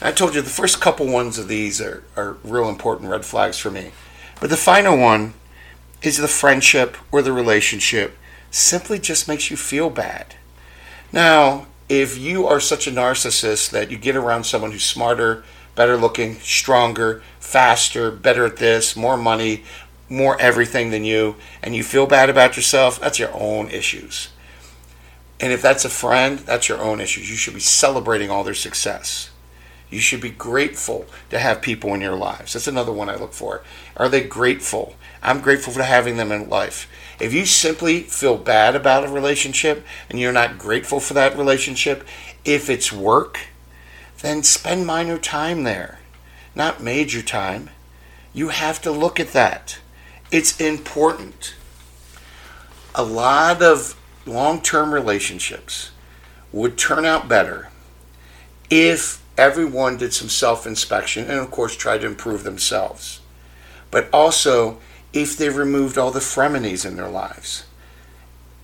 I 0.00 0.12
told 0.12 0.34
you 0.34 0.42
the 0.42 0.50
first 0.50 0.80
couple 0.80 1.06
ones 1.06 1.38
of 1.38 1.48
these 1.48 1.80
are, 1.80 2.04
are 2.16 2.36
real 2.44 2.68
important 2.68 3.10
red 3.10 3.24
flags 3.24 3.58
for 3.58 3.70
me. 3.70 3.92
But 4.40 4.50
the 4.50 4.56
final 4.56 4.98
one 4.98 5.34
is 6.02 6.18
the 6.18 6.28
friendship 6.28 6.96
or 7.10 7.22
the 7.22 7.32
relationship 7.32 8.16
simply 8.50 8.98
just 8.98 9.26
makes 9.26 9.50
you 9.50 9.56
feel 9.56 9.88
bad. 9.88 10.36
Now, 11.12 11.66
if 11.88 12.18
you 12.18 12.46
are 12.46 12.60
such 12.60 12.86
a 12.86 12.90
narcissist 12.90 13.70
that 13.70 13.90
you 13.90 13.96
get 13.96 14.16
around 14.16 14.44
someone 14.44 14.72
who's 14.72 14.84
smarter, 14.84 15.44
better 15.74 15.96
looking, 15.96 16.36
stronger, 16.40 17.22
faster, 17.38 18.10
better 18.10 18.44
at 18.44 18.56
this, 18.56 18.96
more 18.96 19.16
money, 19.16 19.64
more 20.08 20.38
everything 20.40 20.90
than 20.90 21.04
you, 21.04 21.36
and 21.62 21.74
you 21.74 21.82
feel 21.82 22.06
bad 22.06 22.28
about 22.28 22.56
yourself, 22.56 23.00
that's 23.00 23.18
your 23.18 23.32
own 23.32 23.70
issues. 23.70 24.28
And 25.40 25.52
if 25.52 25.62
that's 25.62 25.84
a 25.84 25.90
friend, 25.90 26.38
that's 26.40 26.68
your 26.68 26.80
own 26.80 27.00
issues. 27.00 27.30
You 27.30 27.36
should 27.36 27.54
be 27.54 27.60
celebrating 27.60 28.30
all 28.30 28.44
their 28.44 28.54
success. 28.54 29.30
You 29.90 30.00
should 30.00 30.20
be 30.20 30.30
grateful 30.30 31.06
to 31.30 31.38
have 31.38 31.62
people 31.62 31.94
in 31.94 32.00
your 32.00 32.16
lives. 32.16 32.52
That's 32.52 32.66
another 32.66 32.92
one 32.92 33.08
I 33.08 33.16
look 33.16 33.32
for. 33.32 33.62
Are 33.96 34.08
they 34.08 34.24
grateful? 34.24 34.96
I'm 35.22 35.40
grateful 35.40 35.72
for 35.72 35.84
having 35.84 36.16
them 36.16 36.32
in 36.32 36.48
life. 36.48 36.88
If 37.20 37.32
you 37.32 37.46
simply 37.46 38.00
feel 38.00 38.36
bad 38.36 38.74
about 38.74 39.04
a 39.04 39.08
relationship 39.08 39.86
and 40.10 40.18
you're 40.18 40.32
not 40.32 40.58
grateful 40.58 41.00
for 41.00 41.14
that 41.14 41.36
relationship, 41.36 42.06
if 42.44 42.68
it's 42.68 42.92
work, 42.92 43.38
then 44.20 44.42
spend 44.42 44.86
minor 44.86 45.18
time 45.18 45.62
there, 45.62 46.00
not 46.54 46.82
major 46.82 47.22
time. 47.22 47.70
You 48.32 48.48
have 48.48 48.82
to 48.82 48.90
look 48.90 49.20
at 49.20 49.32
that. 49.32 49.78
It's 50.30 50.60
important. 50.60 51.54
A 52.94 53.04
lot 53.04 53.62
of 53.62 53.98
long 54.26 54.60
term 54.60 54.92
relationships 54.92 55.92
would 56.52 56.76
turn 56.76 57.04
out 57.04 57.28
better 57.28 57.68
if 58.68 59.22
everyone 59.38 59.96
did 59.96 60.12
some 60.12 60.28
self 60.28 60.66
inspection 60.66 61.24
and, 61.24 61.38
of 61.38 61.50
course, 61.50 61.76
tried 61.76 62.02
to 62.02 62.06
improve 62.06 62.44
themselves. 62.44 63.20
But 63.90 64.08
also 64.12 64.78
if 65.12 65.36
they 65.36 65.48
removed 65.48 65.96
all 65.96 66.10
the 66.10 66.20
frenemies 66.20 66.84
in 66.84 66.96
their 66.96 67.08
lives. 67.08 67.64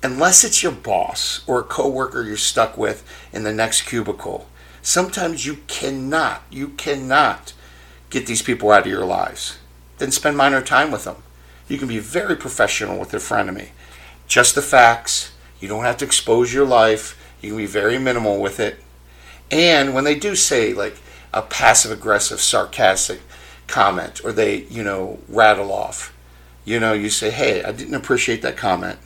Unless 0.02 0.44
it's 0.44 0.62
your 0.62 0.72
boss 0.72 1.42
or 1.46 1.60
a 1.60 1.64
coworker 1.64 2.22
you're 2.22 2.36
stuck 2.36 2.76
with 2.76 3.08
in 3.32 3.44
the 3.44 3.52
next 3.52 3.82
cubicle, 3.82 4.48
sometimes 4.82 5.46
you 5.46 5.58
cannot, 5.68 6.42
you 6.50 6.68
cannot 6.70 7.54
get 8.10 8.26
these 8.26 8.42
people 8.42 8.70
out 8.70 8.82
of 8.82 8.92
your 8.92 9.04
lives. 9.04 9.58
Then 9.98 10.10
spend 10.10 10.36
minor 10.36 10.60
time 10.60 10.90
with 10.90 11.04
them. 11.04 11.22
You 11.68 11.78
can 11.78 11.88
be 11.88 12.00
very 12.00 12.36
professional 12.36 12.98
with 12.98 13.10
their 13.10 13.20
frenemy. 13.20 13.68
Just 14.26 14.54
the 14.54 14.62
facts. 14.62 15.32
You 15.60 15.68
don't 15.68 15.84
have 15.84 15.96
to 15.98 16.04
expose 16.04 16.52
your 16.52 16.66
life. 16.66 17.18
You 17.40 17.50
can 17.50 17.58
be 17.58 17.66
very 17.66 17.98
minimal 17.98 18.40
with 18.40 18.58
it. 18.58 18.82
And 19.52 19.94
when 19.94 20.04
they 20.04 20.14
do 20.14 20.34
say 20.34 20.72
like 20.72 20.96
a 21.32 21.42
passive 21.42 21.92
aggressive, 21.92 22.40
sarcastic 22.40 23.20
comment, 23.66 24.24
or 24.24 24.32
they, 24.32 24.62
you 24.64 24.82
know, 24.82 25.18
rattle 25.28 25.70
off, 25.70 26.16
you 26.64 26.80
know, 26.80 26.94
you 26.94 27.10
say, 27.10 27.30
hey, 27.30 27.62
I 27.62 27.72
didn't 27.72 27.94
appreciate 27.94 28.40
that 28.42 28.56
comment. 28.56 28.98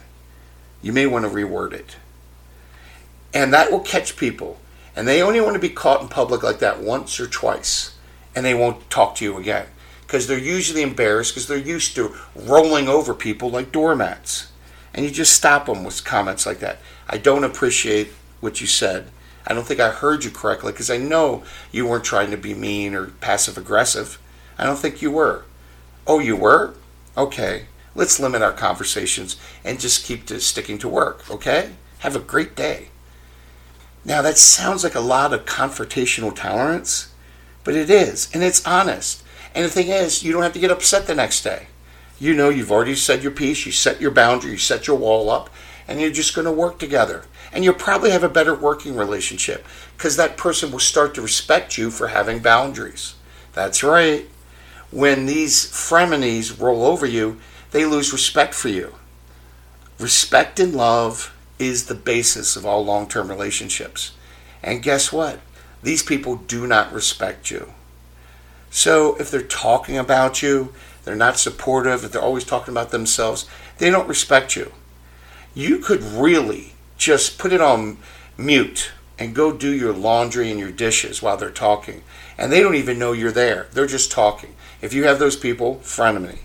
You 0.83 0.93
may 0.93 1.07
want 1.07 1.25
to 1.25 1.31
reword 1.31 1.73
it. 1.73 1.97
And 3.35 3.53
that 3.53 3.73
will 3.73 3.81
catch 3.81 4.17
people. 4.17 4.59
And 4.95 5.07
they 5.07 5.21
only 5.21 5.41
want 5.41 5.55
to 5.55 5.61
be 5.61 5.69
caught 5.69 6.01
in 6.01 6.09
public 6.09 6.43
like 6.43 6.61
that 6.61 6.81
once 6.81 7.19
or 7.19 7.27
twice. 7.27 7.97
And 8.35 8.47
they 8.47 8.55
won't 8.55 8.89
talk 8.89 9.17
to 9.17 9.25
you 9.25 9.37
again. 9.37 9.67
Because 10.03 10.27
they're 10.27 10.39
usually 10.39 10.83
embarrassed 10.83 11.35
because 11.35 11.49
they're 11.49 11.59
used 11.59 11.97
to 11.97 12.15
rolling 12.37 12.89
over 12.89 13.15
people 13.15 13.51
like 13.51 13.73
doormats. 13.73 14.53
And 14.95 15.05
you 15.05 15.11
just 15.11 15.35
stop 15.35 15.67
them 15.67 15.83
with 15.83 16.05
comments 16.05 16.47
like 16.47 16.61
that. 16.61 16.79
I 17.09 17.19
don't 17.19 17.45
appreciate 17.45 18.13
what 18.41 18.61
you 18.61 18.67
said. 18.67 19.11
I 19.47 19.55
don't 19.55 19.67
think 19.67 19.81
I 19.81 19.91
heard 19.91 20.25
you 20.25 20.31
correctly 20.31 20.73
because 20.73 20.91
I 20.91 20.99
know 20.99 21.45
you 21.71 21.87
weren't 21.87 22.05
trying 22.05 22.31
to 22.33 22.37
be 22.37 22.55
mean 22.55 22.95
or 22.95 23.07
passive 23.07 23.57
aggressive. 23.57 24.19
I 24.59 24.65
don't 24.65 24.79
think 24.79 25.01
you 25.01 25.11
were. 25.11 25.45
Oh, 26.07 26.19
you 26.19 26.37
were? 26.37 26.75
Okay. 27.17 27.67
Let's 27.95 28.21
limit 28.21 28.43
our 28.43 28.53
conversations 28.53 29.37
and 29.65 29.81
just 29.81 30.05
keep 30.05 30.27
to 30.27 30.41
sticking 30.41 30.79
to 30.79 30.89
work, 30.89 31.31
okay? 31.31 31.71
Have 32.01 32.17
a 32.17 32.21
great 32.21 32.55
day. 32.55 32.89
Now, 34.05 34.23
that 34.23 34.39
sounds 34.39 34.85
like 34.85 34.95
a 34.95 35.01
lot 35.01 35.33
of 35.33 35.47
confrontational 35.47 36.35
tolerance, 36.35 37.13
but 37.65 37.75
it 37.75 37.91
is, 37.91 38.29
and 38.33 38.43
it's 38.43 38.65
honest. 38.67 39.25
And 39.55 39.65
the 39.65 39.71
thing 39.71 39.89
is, 39.89 40.23
you 40.23 40.33
don't 40.33 40.43
have 40.43 40.53
to 40.53 40.61
get 40.61 40.71
upset 40.71 41.07
the 41.07 41.15
next 41.15 41.43
day. 41.43 41.69
You 42.19 42.35
know, 42.35 42.49
you've 42.49 42.71
already 42.71 42.95
said 42.95 43.23
your 43.23 43.33
piece, 43.33 43.67
you 43.67 43.73
set 43.73 44.01
your 44.01 44.11
boundary, 44.11 44.53
you 44.53 44.59
set 44.59 44.87
your 44.87 44.97
wall 44.97 45.31
up, 45.31 45.51
and 45.89 46.01
you're 46.01 46.11
just 46.11 46.35
going 46.35 46.45
to 46.45 46.53
work 46.53 46.79
together. 46.79 47.25
And 47.53 47.65
you'll 47.65 47.75
probably 47.75 48.11
have 48.11 48.25
a 48.25 48.29
better 48.29 48.55
working 48.55 48.97
relationship 48.97 49.65
because 49.97 50.17
that 50.17 50.37
person 50.37 50.71
will 50.71 50.79
start 50.79 51.15
to 51.15 51.23
respect 51.23 51.79
you 51.79 51.91
for 51.91 52.09
having 52.09 52.41
boundaries. 52.41 53.15
That's 53.53 53.83
right. 53.83 54.29
When 54.91 55.27
these 55.27 55.67
frenemies 55.67 56.61
roll 56.61 56.85
over 56.85 57.07
you, 57.07 57.41
they 57.71 57.85
lose 57.85 58.13
respect 58.13 58.55
for 58.55 58.69
you. 58.69 58.95
Respect 59.99 60.61
and 60.61 60.75
love 60.75 61.35
is 61.59 61.87
the 61.87 61.95
basis 61.95 62.57
of 62.57 62.67
all 62.67 62.85
long 62.85 63.09
term 63.09 63.29
relationships. 63.29 64.13
And 64.63 64.83
guess 64.83 65.13
what? 65.13 65.41
These 65.83 66.03
people 66.03 66.37
do 66.37 66.67
not 66.67 66.93
respect 66.93 67.51
you. 67.51 67.73
So 68.71 69.17
if 69.17 69.31
they're 69.31 69.43
talking 69.43 69.97
about 69.97 70.43
you, 70.43 70.73
they're 71.05 71.15
not 71.15 71.39
supportive, 71.39 72.05
if 72.05 72.13
they're 72.13 72.21
always 72.21 72.45
talking 72.45 72.75
about 72.75 72.91
themselves, 72.91 73.47
they 73.79 73.91
don't 73.91 74.09
respect 74.09 74.57
you 74.57 74.73
you 75.57 75.79
could 75.79 76.03
really 76.03 76.75
just 76.99 77.39
put 77.39 77.51
it 77.51 77.63
on 77.63 77.97
mute 78.37 78.93
and 79.19 79.35
go 79.35 79.51
do 79.51 79.73
your 79.73 79.95
laundry 79.95 80.51
and 80.51 80.61
your 80.61 80.71
dishes 80.71 81.23
while 81.23 81.39
they're 81.39 81.51
talking. 81.51 82.03
And 82.37 82.53
they 82.53 82.61
don't 82.61 82.75
even 82.75 82.99
know 82.99 83.13
you're 83.13 83.33
there. 83.33 83.67
They're 83.73 83.87
just 83.87 84.13
talking. 84.13 84.55
If 84.83 84.93
you 84.93 85.05
have 85.05 85.19
those 85.19 85.35
people, 85.35 85.77
frenemy. 85.77 86.41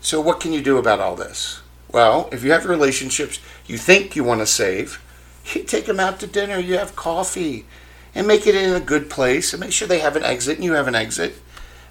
So, 0.00 0.20
what 0.20 0.40
can 0.40 0.52
you 0.52 0.60
do 0.60 0.76
about 0.76 0.98
all 0.98 1.14
this? 1.14 1.62
Well, 1.90 2.28
if 2.32 2.42
you 2.42 2.50
have 2.50 2.66
relationships 2.66 3.38
you 3.66 3.78
think 3.78 4.16
you 4.16 4.24
want 4.24 4.40
to 4.40 4.46
save, 4.46 5.00
you 5.54 5.62
take 5.62 5.86
them 5.86 6.00
out 6.00 6.18
to 6.18 6.26
dinner, 6.26 6.58
you 6.58 6.76
have 6.76 6.96
coffee, 6.96 7.64
and 8.12 8.26
make 8.26 8.44
it 8.48 8.56
in 8.56 8.74
a 8.74 8.80
good 8.80 9.08
place, 9.08 9.52
and 9.52 9.60
make 9.60 9.72
sure 9.72 9.86
they 9.86 10.00
have 10.00 10.16
an 10.16 10.24
exit 10.24 10.56
and 10.56 10.64
you 10.64 10.72
have 10.72 10.88
an 10.88 10.96
exit. 10.96 11.36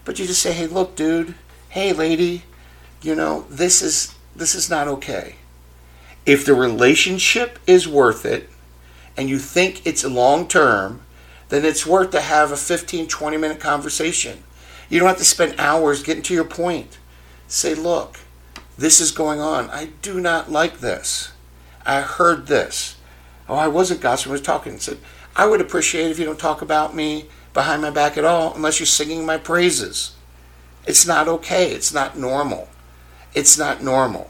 But 0.04 0.20
you 0.20 0.28
just 0.28 0.42
say, 0.42 0.52
hey, 0.52 0.68
look, 0.68 0.98
dude, 0.98 1.36
hey, 1.70 1.94
lady, 1.94 2.44
you 3.02 3.16
know, 3.16 3.46
this 3.50 3.82
is 3.82 4.14
this 4.36 4.54
is 4.54 4.70
not 4.70 4.90
okay. 4.90 5.38
If 6.26 6.46
the 6.46 6.54
relationship 6.54 7.60
is 7.68 7.88
worth 7.88 8.26
it 8.26 8.50
and 9.18 9.30
you 9.30 9.40
think 9.40 9.86
it's 9.86 10.06
long 10.06 10.48
term, 10.48 11.02
then 11.50 11.66
it's 11.66 11.86
worth 11.86 12.12
to 12.12 12.22
have 12.22 12.52
a 12.52 12.58
15, 12.58 13.08
20 13.08 13.38
minute 13.38 13.60
conversation. 13.60 14.44
You 14.90 15.00
don't 15.00 15.10
have 15.10 15.18
to 15.18 15.26
spend 15.26 15.60
hours 15.60 16.04
getting 16.04 16.24
to 16.24 16.34
your 16.34 16.46
point. 16.46 16.98
Say, 17.48 17.76
look, 17.76 18.20
this 18.78 19.00
is 19.00 19.12
going 19.12 19.40
on. 19.40 19.70
I 19.70 19.90
do 20.02 20.20
not 20.20 20.52
like 20.52 20.80
this. 20.80 21.32
I 21.86 22.02
heard 22.02 22.48
this. 22.48 22.96
Oh, 23.48 23.56
I 23.56 23.68
wasn't 23.68 24.02
gossiping, 24.02 24.32
I 24.32 24.34
was 24.34 24.42
talking. 24.42 24.74
I 24.74 24.78
said, 24.78 24.98
I 25.36 25.46
would 25.46 25.62
appreciate 25.62 26.10
if 26.10 26.20
you 26.20 26.26
don't 26.26 26.40
talk 26.40 26.62
about 26.62 26.96
me 26.96 27.26
behind 27.54 27.82
my 27.82 27.90
back 27.90 28.18
at 28.18 28.26
all 28.26 28.54
unless 28.56 28.80
you're 28.80 28.88
singing 28.88 29.26
my 29.26 29.38
praises. 29.38 30.16
It's 30.86 31.06
not 31.06 31.28
okay. 31.28 31.72
It's 31.72 31.94
not 31.94 32.18
normal. 32.18 32.70
It's 33.34 33.58
not 33.58 33.84
normal. 33.84 34.30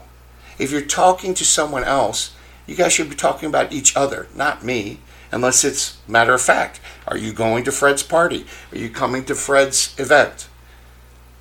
If 0.58 0.70
you're 0.70 0.82
talking 0.82 1.34
to 1.34 1.44
someone 1.44 1.84
else, 1.84 2.34
you 2.66 2.74
guys 2.74 2.92
should 2.92 3.10
be 3.10 3.16
talking 3.16 3.48
about 3.48 3.72
each 3.72 3.96
other, 3.96 4.28
not 4.34 4.64
me, 4.64 5.00
unless 5.30 5.64
it's 5.64 5.98
matter 6.08 6.32
of 6.32 6.40
fact. 6.40 6.80
Are 7.06 7.18
you 7.18 7.32
going 7.32 7.64
to 7.64 7.72
Fred's 7.72 8.02
party? 8.02 8.46
Are 8.72 8.78
you 8.78 8.88
coming 8.88 9.24
to 9.26 9.34
Fred's 9.34 9.94
event? 9.98 10.48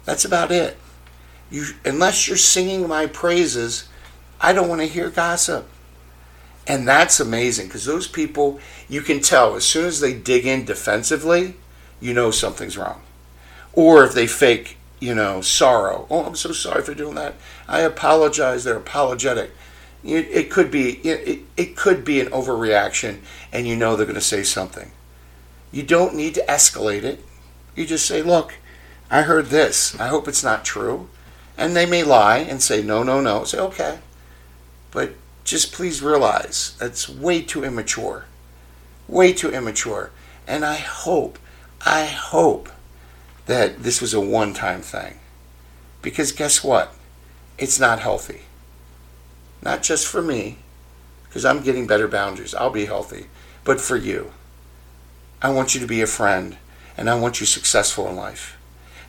That's 0.06 0.26
about 0.26 0.52
it. 0.52 0.78
You, 1.50 1.66
unless 1.86 2.28
you're 2.28 2.38
singing 2.38 2.88
my 2.88 3.06
praises, 3.06 3.88
I 4.42 4.52
don't 4.54 4.68
want 4.68 4.82
to 4.82 4.88
hear 4.88 5.10
gossip. 5.10 5.70
And 6.66 6.88
that's 6.88 7.20
amazing 7.20 7.68
because 7.68 7.86
those 7.86 8.08
people, 8.08 8.60
you 8.88 9.02
can 9.02 9.22
tell 9.22 9.56
as 9.56 9.66
soon 9.66 9.86
as 9.86 10.00
they 10.00 10.14
dig 10.14 10.46
in 10.46 10.66
defensively, 10.66 11.56
you 12.00 12.14
know 12.14 12.32
something's 12.32 12.78
wrong. 12.78 13.02
Or 13.74 14.04
if 14.04 14.14
they 14.14 14.28
fake 14.28 14.78
you 15.04 15.14
know, 15.14 15.42
sorrow. 15.42 16.08
Oh, 16.10 16.24
I'm 16.24 16.36
so 16.36 16.54
sorry 16.54 16.82
for 16.82 16.94
doing 16.94 17.16
that. 17.16 17.36
I 17.68 17.82
apologize. 17.82 18.64
They're 18.64 18.78
apologetic. 18.78 19.52
It, 20.02 20.30
it 20.30 20.50
could 20.50 20.72
be 20.72 20.94
it, 21.06 21.42
it 21.58 21.76
could 21.76 22.06
be 22.06 22.22
an 22.22 22.28
overreaction, 22.28 23.20
and 23.52 23.68
you 23.68 23.76
know 23.76 23.98
they're 23.98 24.06
going 24.06 24.16
to 24.16 24.22
say 24.22 24.44
something. 24.44 24.92
You 25.74 25.84
don't 25.84 26.16
need 26.16 26.36
to 26.36 26.46
escalate 26.46 27.04
it. 27.04 27.24
You 27.76 27.86
just 27.86 28.06
say, 28.06 28.22
"Look, 28.22 28.56
I 29.12 29.24
heard 29.24 29.48
this. 29.48 30.00
I 30.00 30.08
hope 30.08 30.30
it's 30.30 30.44
not 30.44 30.64
true," 30.64 31.10
and 31.58 31.76
they 31.76 31.86
may 31.86 32.04
lie 32.04 32.38
and 32.38 32.64
say, 32.64 32.82
"No, 32.82 33.04
no, 33.04 33.20
no." 33.20 33.44
Say, 33.44 33.60
"Okay," 33.60 34.00
but 34.92 35.16
just 35.44 35.74
please 35.74 36.02
realize 36.02 36.78
that's 36.80 37.10
way 37.10 37.42
too 37.42 37.66
immature, 37.66 38.24
way 39.10 39.34
too 39.34 39.52
immature. 39.52 40.12
And 40.48 40.64
I 40.64 40.76
hope, 40.76 41.40
I 41.86 42.06
hope 42.06 42.70
that 43.46 43.84
this 43.84 44.02
was 44.02 44.14
a 44.14 44.22
one 44.22 44.54
time 44.54 44.82
thing. 44.82 45.20
Because 46.02 46.32
guess 46.32 46.64
what? 46.64 46.94
It's 47.58 47.80
not 47.80 48.00
healthy. 48.00 48.42
Not 49.62 49.84
just 49.84 50.08
for 50.08 50.22
me, 50.22 50.58
because 51.24 51.46
I'm 51.46 51.64
getting 51.64 51.88
better 51.88 52.08
boundaries. 52.08 52.54
I'll 52.54 52.70
be 52.70 52.86
healthy. 52.86 53.28
But 53.64 53.80
for 53.80 53.96
you. 53.96 54.34
I 55.42 55.50
want 55.50 55.74
you 55.74 55.82
to 55.82 55.88
be 55.88 56.02
a 56.02 56.08
friend, 56.08 56.58
and 56.98 57.10
I 57.10 57.20
want 57.20 57.40
you 57.40 57.46
successful 57.46 58.08
in 58.08 58.16
life. 58.16 58.58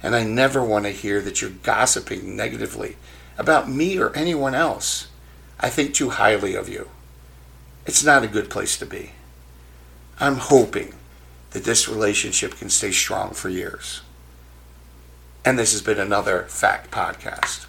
And 0.02 0.14
I 0.14 0.24
never 0.24 0.62
want 0.62 0.84
to 0.84 0.90
hear 0.90 1.20
that 1.20 1.40
you're 1.40 1.50
gossiping 1.50 2.36
negatively 2.36 2.96
about 3.38 3.70
me 3.70 3.98
or 3.98 4.14
anyone 4.16 4.54
else. 4.54 5.08
I 5.58 5.70
think 5.70 5.94
too 5.94 6.10
highly 6.10 6.54
of 6.54 6.68
you. 6.68 6.88
It's 7.86 8.04
not 8.04 8.24
a 8.24 8.28
good 8.28 8.50
place 8.50 8.76
to 8.78 8.86
be. 8.86 9.12
I'm 10.18 10.36
hoping 10.36 10.94
that 11.50 11.64
this 11.64 11.88
relationship 11.88 12.56
can 12.56 12.70
stay 12.70 12.90
strong 12.90 13.32
for 13.32 13.48
years. 13.48 14.02
And 15.46 15.58
this 15.58 15.72
has 15.72 15.82
been 15.82 15.98
another 15.98 16.44
Fact 16.44 16.90
Podcast. 16.90 17.66